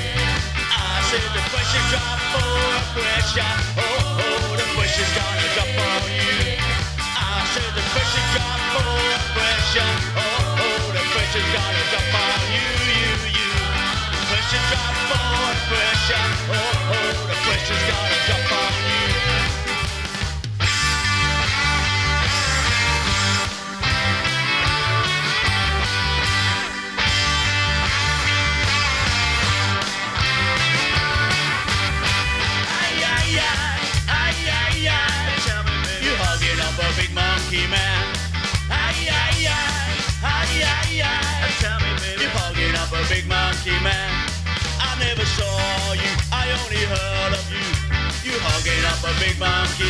I 0.70 1.02
said 1.10 1.26
the 1.34 1.42
pressure 1.50 1.86
drop, 1.90 2.22
oh, 2.38 2.70
pressure. 2.94 3.54
Oh, 3.82 3.82
oh, 3.82 4.54
the 4.54 4.68
pressure's 4.78 5.10
gotta 5.18 5.48
drop 5.58 5.74
on 5.74 6.06
you. 6.14 6.38
I 7.02 7.42
said 7.58 7.72
the 7.74 7.82
pressure 7.98 8.28
drop, 8.38 8.62
oh, 8.78 8.94
pressure. 9.34 9.94
Oh, 10.22 10.62
oh, 10.70 10.86
the 10.94 11.02
pressure's 11.18 11.50
gotta 11.50 11.82
drop 11.90 12.14
on 12.14 12.42
you, 12.54 12.70
you, 12.94 13.14
you. 13.42 13.50
Pressure 14.30 14.64
drop, 14.70 14.94
oh, 15.18 15.58
pressure. 15.74 16.28
Oh, 16.54 16.94
oh, 16.94 17.18
the 17.26 17.38
pressure's 17.42 17.84
gotta 17.90 18.18
drop 18.30 18.52
on 18.54 18.74
you. 18.86 19.37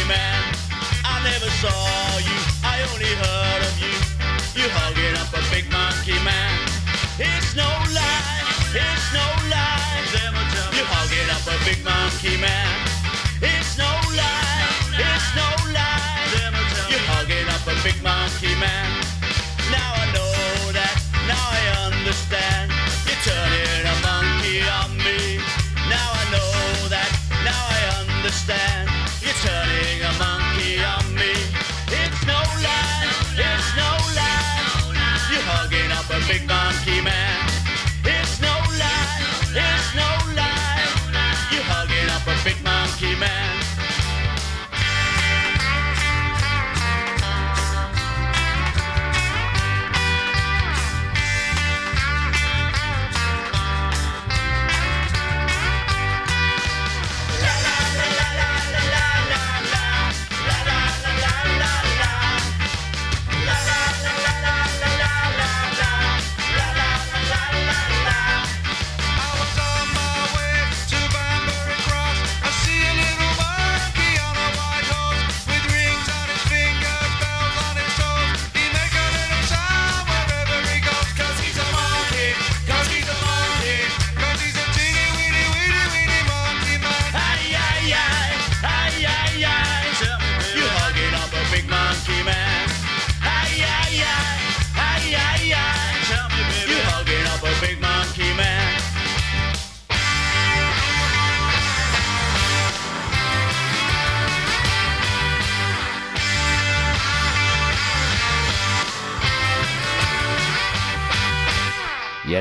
man. 0.08 0.54
I 1.06 1.24
never 1.24 1.50
saw 1.62 2.18
you, 2.18 2.38
I 2.64 2.86
only 2.94 3.06
heard. 3.06 3.37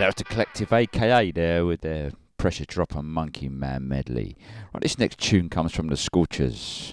that 0.06 0.10
was 0.10 0.24
the 0.24 0.34
collective 0.34 0.72
AKA 0.72 1.32
there 1.32 1.66
with 1.66 1.80
their 1.80 2.12
pressure 2.36 2.64
drop 2.64 2.94
on 2.94 3.06
Monkey 3.06 3.48
Man 3.48 3.88
medley. 3.88 4.36
Right, 4.72 4.80
this 4.80 5.00
next 5.00 5.18
tune 5.18 5.48
comes 5.48 5.74
from 5.74 5.88
the 5.88 5.96
Scorchers. 5.96 6.92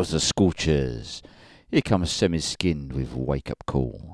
Was 0.00 0.12
the 0.12 0.20
Scorchers. 0.20 1.22
Here 1.70 1.82
comes 1.82 2.10
Semi 2.10 2.38
Skinned 2.38 2.94
with 2.94 3.12
Wake 3.12 3.50
Up 3.50 3.66
Call. 3.66 4.09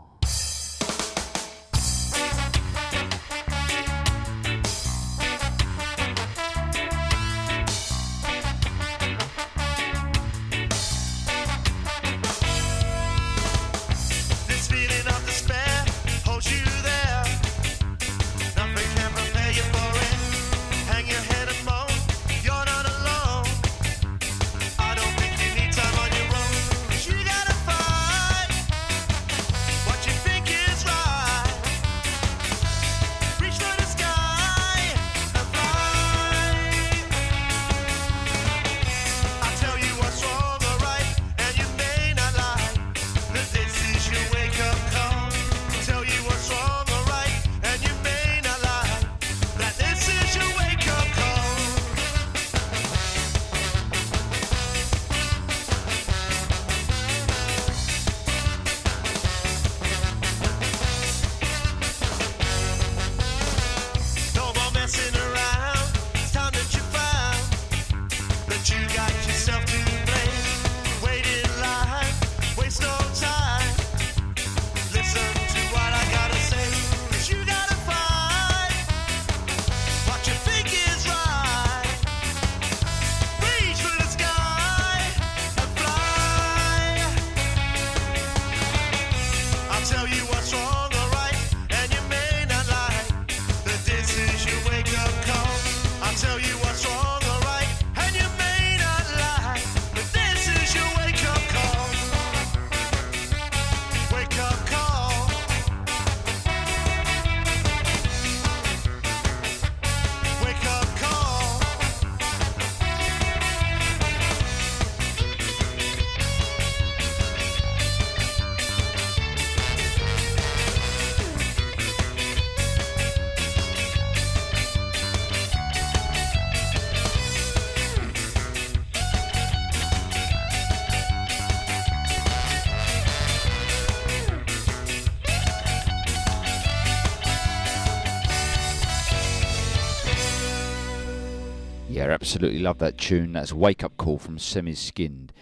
absolutely 142.16 142.60
love 142.60 142.78
that 142.78 142.96
tune. 142.96 143.34
That's 143.34 143.52
Wake 143.52 143.84
Up 143.84 143.98
Call 143.98 144.16
from 144.16 144.38
Semi 144.38 144.74
Skinned. 144.74 145.34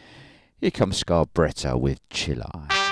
Here 0.60 0.72
comes 0.72 1.00
Scarbretta 1.00 1.78
with 1.78 2.00
Chill 2.10 2.42
Eye. 2.42 2.84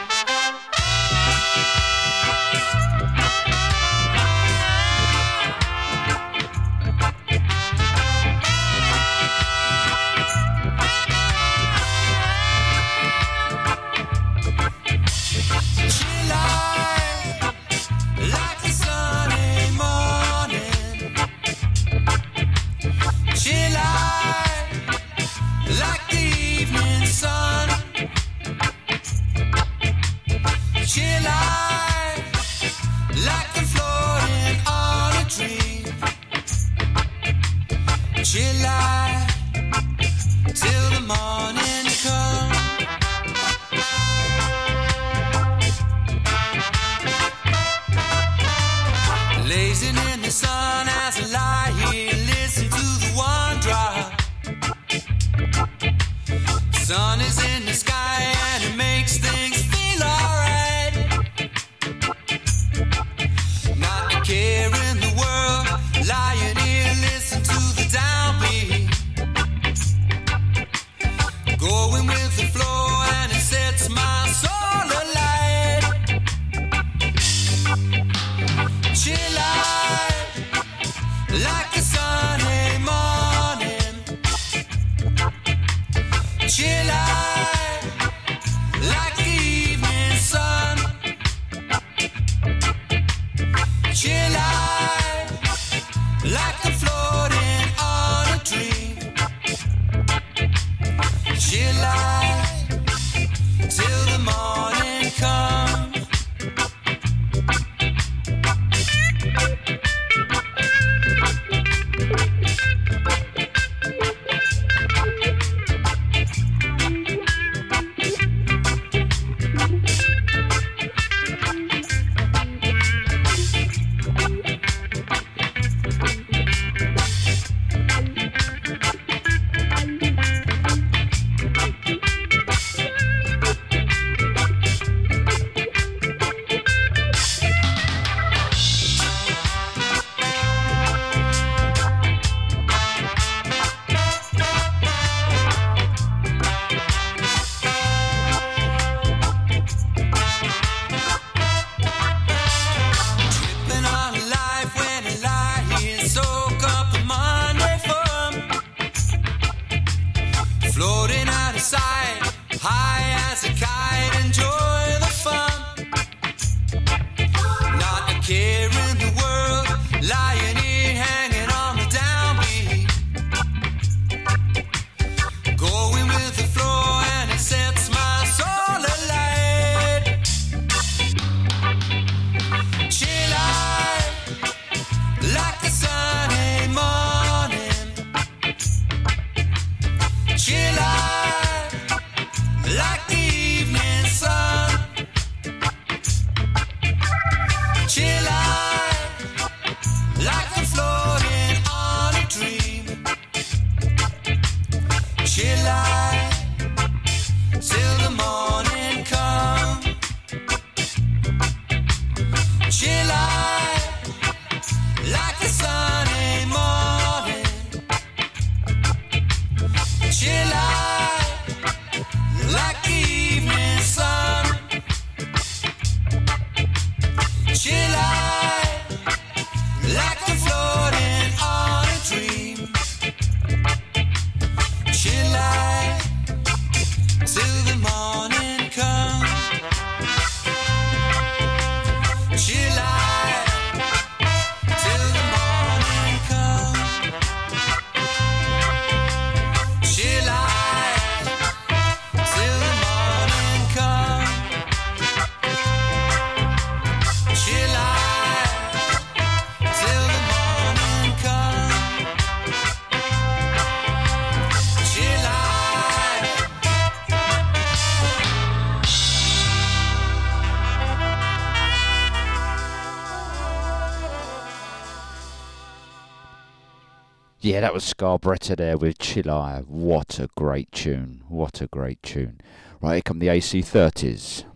Yeah, 277.53 277.61
that 277.61 277.75
was 277.75 277.85
Scarbretta 277.85 278.57
there 278.57 278.79
with 278.79 278.97
Chillire. 278.97 279.67
What 279.67 280.19
a 280.19 280.31
great 280.39 280.73
tune. 280.73 281.23
What 281.29 281.61
a 281.61 281.67
great 281.67 282.03
tune. 282.03 282.41
Right, 282.81 282.95
here 282.95 283.03
come 283.03 283.19
the 283.19 283.27
AC30s. 283.27 284.47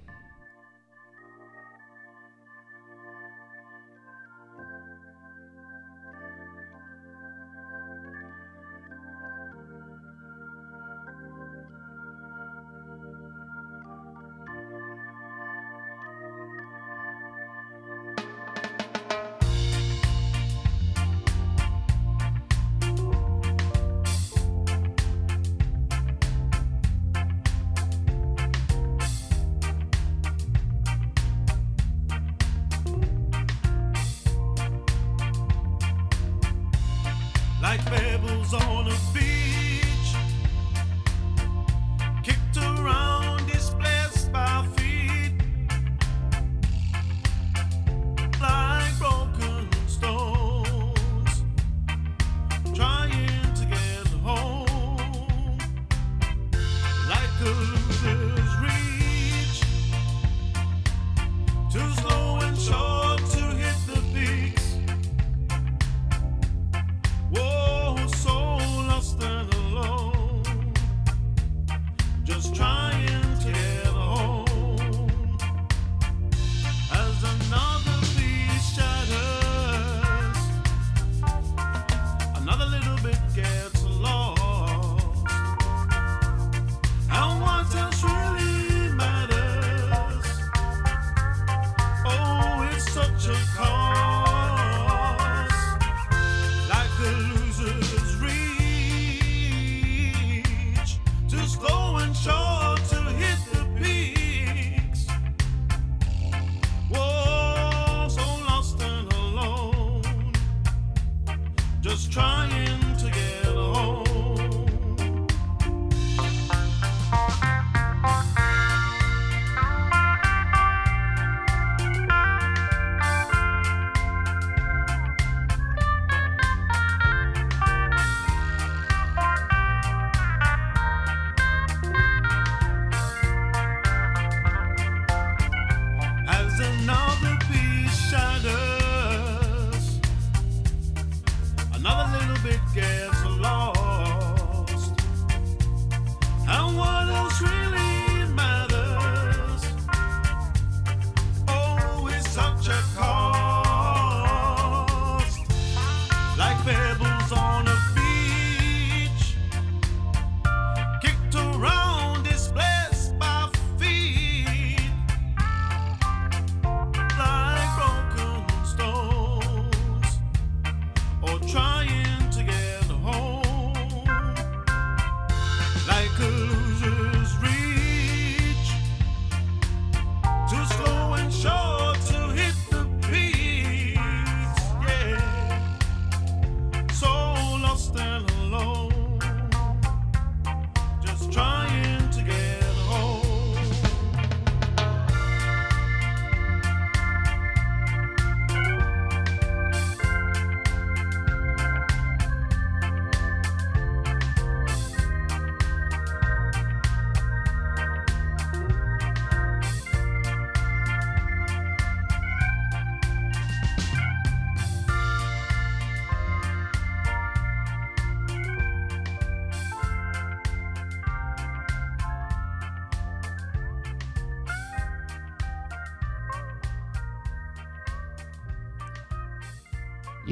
just 72.37 72.55
trying. 72.55 72.86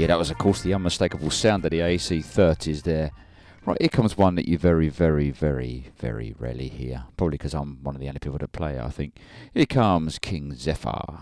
Yeah, 0.05 0.09
that 0.09 0.19
was, 0.19 0.31
of 0.31 0.37
course, 0.37 0.61
the 0.61 0.75
unmistakable 0.75 1.31
sound 1.31 1.65
of 1.65 1.71
the 1.71 1.79
AC30s 1.79 2.83
there. 2.83 3.11
Right, 3.65 3.81
here 3.81 3.89
comes 3.89 4.19
one 4.19 4.35
that 4.35 4.47
you 4.47 4.59
very, 4.59 4.91
very, 4.91 5.31
very, 5.31 5.87
very 5.97 6.35
rarely 6.39 6.69
hear. 6.69 7.05
Probably 7.17 7.39
because 7.39 7.55
I'm 7.55 7.83
one 7.83 7.95
of 7.95 8.03
the 8.03 8.09
only 8.09 8.19
people 8.19 8.37
that 8.37 8.53
play 8.53 8.75
it, 8.77 8.83
I 8.83 8.91
think. 8.91 9.17
Here 9.55 9.65
comes 9.65 10.19
King 10.19 10.55
Zephyr. 10.57 11.14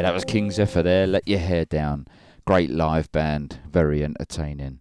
yeah, 0.00 0.06
that 0.06 0.14
was 0.14 0.24
King 0.24 0.50
Zephyr 0.50 0.82
there. 0.82 1.06
Let 1.06 1.28
your 1.28 1.40
hair 1.40 1.66
down. 1.66 2.06
Great 2.46 2.70
live 2.70 3.12
band, 3.12 3.58
very 3.70 4.02
entertaining. 4.02 4.80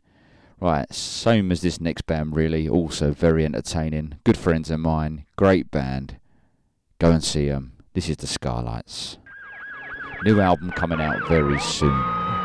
Right, 0.61 0.89
same 0.93 1.51
as 1.51 1.59
this 1.59 1.81
next 1.81 2.03
band, 2.03 2.37
really, 2.37 2.69
also 2.69 3.11
very 3.11 3.43
entertaining. 3.43 4.13
Good 4.23 4.37
friends 4.37 4.71
of 4.71 4.79
mine, 4.79 5.25
great 5.35 5.71
band. 5.71 6.19
Go 6.99 7.11
and 7.11 7.21
see 7.21 7.49
them. 7.49 7.73
This 7.93 8.07
is 8.07 8.15
the 8.15 8.27
Skylights. 8.27 9.17
New 10.23 10.39
album 10.39 10.71
coming 10.71 11.01
out 11.01 11.27
very 11.27 11.59
soon. 11.59 12.38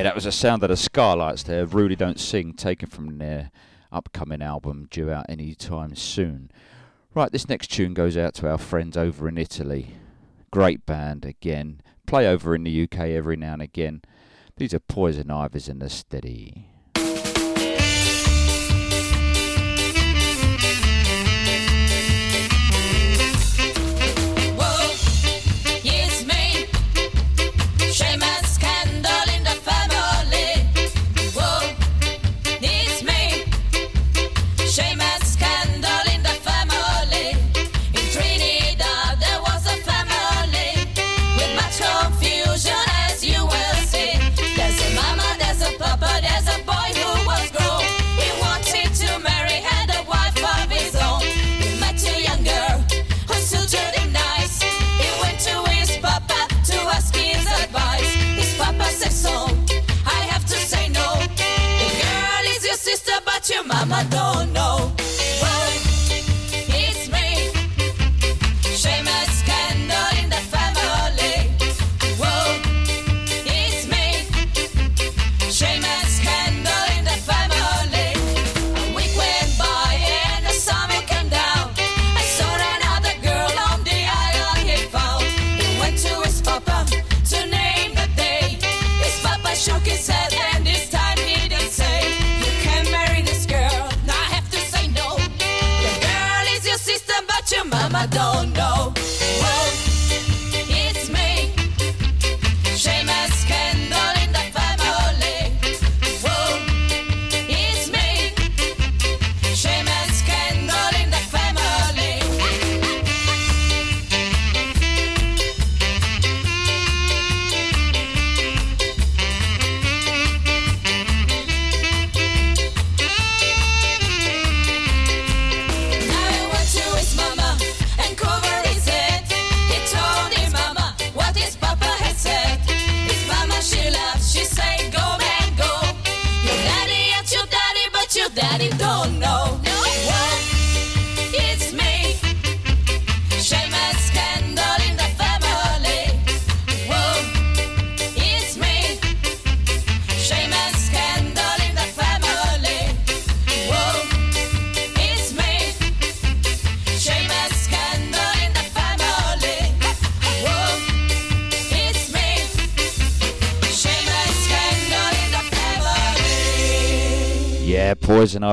Yeah, 0.00 0.04
that 0.04 0.14
was 0.14 0.24
a 0.24 0.32
sound 0.32 0.62
that 0.62 0.68
the 0.68 0.78
Skylights 0.78 1.42
there. 1.42 1.66
Really 1.66 1.94
Don't 1.94 2.18
Sing, 2.18 2.54
taken 2.54 2.88
from 2.88 3.18
their 3.18 3.50
upcoming 3.92 4.40
album 4.40 4.88
due 4.90 5.10
out 5.10 5.26
any 5.28 5.54
time 5.54 5.94
soon. 5.94 6.50
Right, 7.12 7.30
this 7.30 7.50
next 7.50 7.66
tune 7.66 7.92
goes 7.92 8.16
out 8.16 8.32
to 8.36 8.48
our 8.48 8.56
friends 8.56 8.96
over 8.96 9.28
in 9.28 9.36
Italy. 9.36 9.96
Great 10.50 10.86
band 10.86 11.26
again. 11.26 11.82
Play 12.06 12.26
over 12.26 12.54
in 12.54 12.64
the 12.64 12.84
UK 12.84 12.98
every 13.10 13.36
now 13.36 13.52
and 13.52 13.60
again. 13.60 14.00
These 14.56 14.72
are 14.72 14.80
Poison 14.80 15.26
ivers 15.26 15.68
and 15.68 15.82
the 15.82 15.90
Steady. 15.90 16.69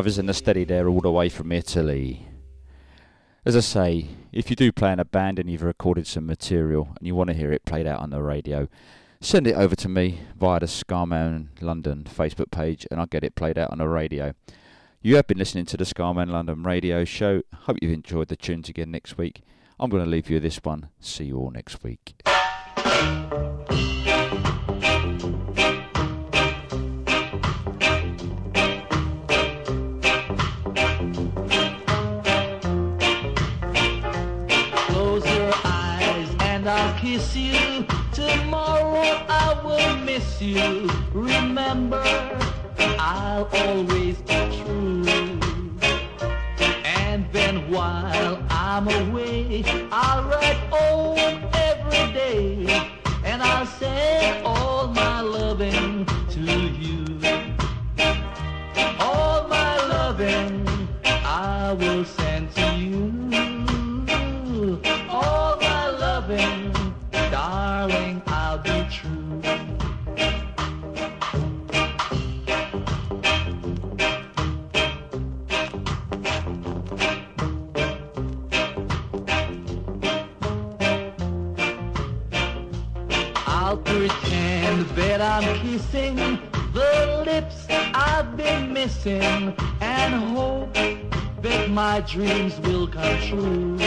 Poison 0.07 0.15
Ivers 0.15 0.19
and 0.19 0.29
the 0.29 0.33
Steady 0.33 0.63
there, 0.63 0.87
all 0.87 1.01
the 1.01 1.11
way 1.11 1.27
from 1.27 1.51
Italy. 1.51 2.27
As 3.43 3.57
I 3.57 3.59
say, 3.59 4.07
if 4.31 4.49
you 4.49 4.55
do 4.55 4.71
play 4.71 4.93
in 4.93 5.01
a 5.01 5.05
band 5.05 5.37
and 5.37 5.49
you've 5.49 5.63
recorded 5.63 6.07
some 6.07 6.25
material 6.25 6.93
and 6.97 7.05
you 7.05 7.13
want 7.13 7.27
to 7.29 7.33
hear 7.33 7.51
it 7.51 7.65
played 7.65 7.85
out 7.85 7.99
on 7.99 8.11
the 8.11 8.21
radio, 8.21 8.69
send 9.19 9.47
it 9.47 9.55
over 9.57 9.75
to 9.75 9.89
me 9.89 10.19
via 10.39 10.61
the 10.61 10.65
Scarman 10.65 11.49
London 11.59 12.05
Facebook 12.05 12.51
page 12.51 12.87
and 12.89 13.01
I'll 13.01 13.05
get 13.05 13.25
it 13.25 13.35
played 13.35 13.57
out 13.57 13.71
on 13.71 13.79
the 13.79 13.89
radio. 13.89 14.33
You 15.01 15.17
have 15.17 15.27
been 15.27 15.39
listening 15.39 15.65
to 15.65 15.77
the 15.77 15.83
Scarman 15.83 16.29
London 16.29 16.63
radio 16.63 17.03
show. 17.03 17.41
Hope 17.53 17.77
you've 17.81 17.91
enjoyed 17.91 18.29
the 18.29 18.37
tunes 18.37 18.69
again 18.69 18.91
next 18.91 19.17
week. 19.17 19.41
I'm 19.77 19.89
going 19.89 20.05
to 20.05 20.09
leave 20.09 20.29
you 20.29 20.37
with 20.37 20.43
this 20.43 20.61
one. 20.63 20.87
See 21.01 21.25
you 21.25 21.37
all 21.37 21.51
next 21.51 21.83
week. 21.83 22.15
You. 40.41 40.89
Remember, 41.13 42.03
I'll 42.99 43.49
always 43.53 44.17
be 44.21 44.35
true. 44.63 45.03
And 46.85 47.25
then 47.31 47.71
while 47.71 48.43
I'm 48.49 48.87
away, 48.87 49.63
I'll 49.91 50.23
write 50.29 50.61
home 50.69 51.17
every 51.53 52.13
day. 52.13 52.89
And 53.23 53.41
I'll 53.41 53.65
send 53.65 54.45
all 54.45 54.87
my 54.87 55.21
loving 55.21 56.05
to 56.29 56.39
you. 56.39 57.19
All 58.99 59.47
my 59.47 59.75
loving 59.87 60.67
I 61.03 61.73
will 61.73 62.05
send 62.05 62.36
I'm 85.29 85.59
kissing 85.59 86.15
the 86.73 87.23
lips 87.25 87.67
I've 87.69 88.37
been 88.37 88.71
missing 88.71 89.53
and 89.81 90.13
hope 90.33 90.73
that 91.41 91.69
my 91.69 91.99
dreams 91.99 92.57
will 92.61 92.87
come 92.87 93.19
true. 93.23 93.77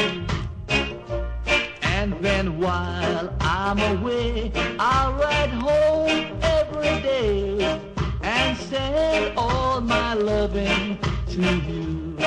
And 1.83 2.13
then 2.21 2.59
while 2.59 3.35
I'm 3.41 3.79
away, 3.97 4.53
I'll 4.79 5.15
write 5.15 5.49
home 5.49 6.39
every 6.43 7.01
day 7.01 7.81
and 8.21 8.59
send 8.59 9.39
all 9.39 9.81
my 9.81 10.13
loving 10.13 10.99
to 11.31 11.41
you. 11.41 12.19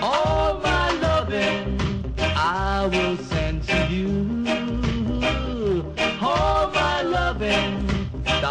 All 0.00 0.58
my 0.60 0.90
loving 0.92 1.78
I 2.18 2.86
will 2.90 3.18
send 3.18 3.62
to 3.68 3.86
you. 3.88 4.41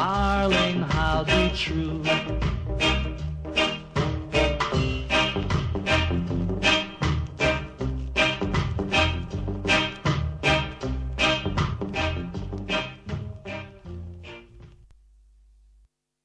darling, 0.01 0.83
I'll 0.89 1.23
be 1.25 1.51
true. 1.55 2.01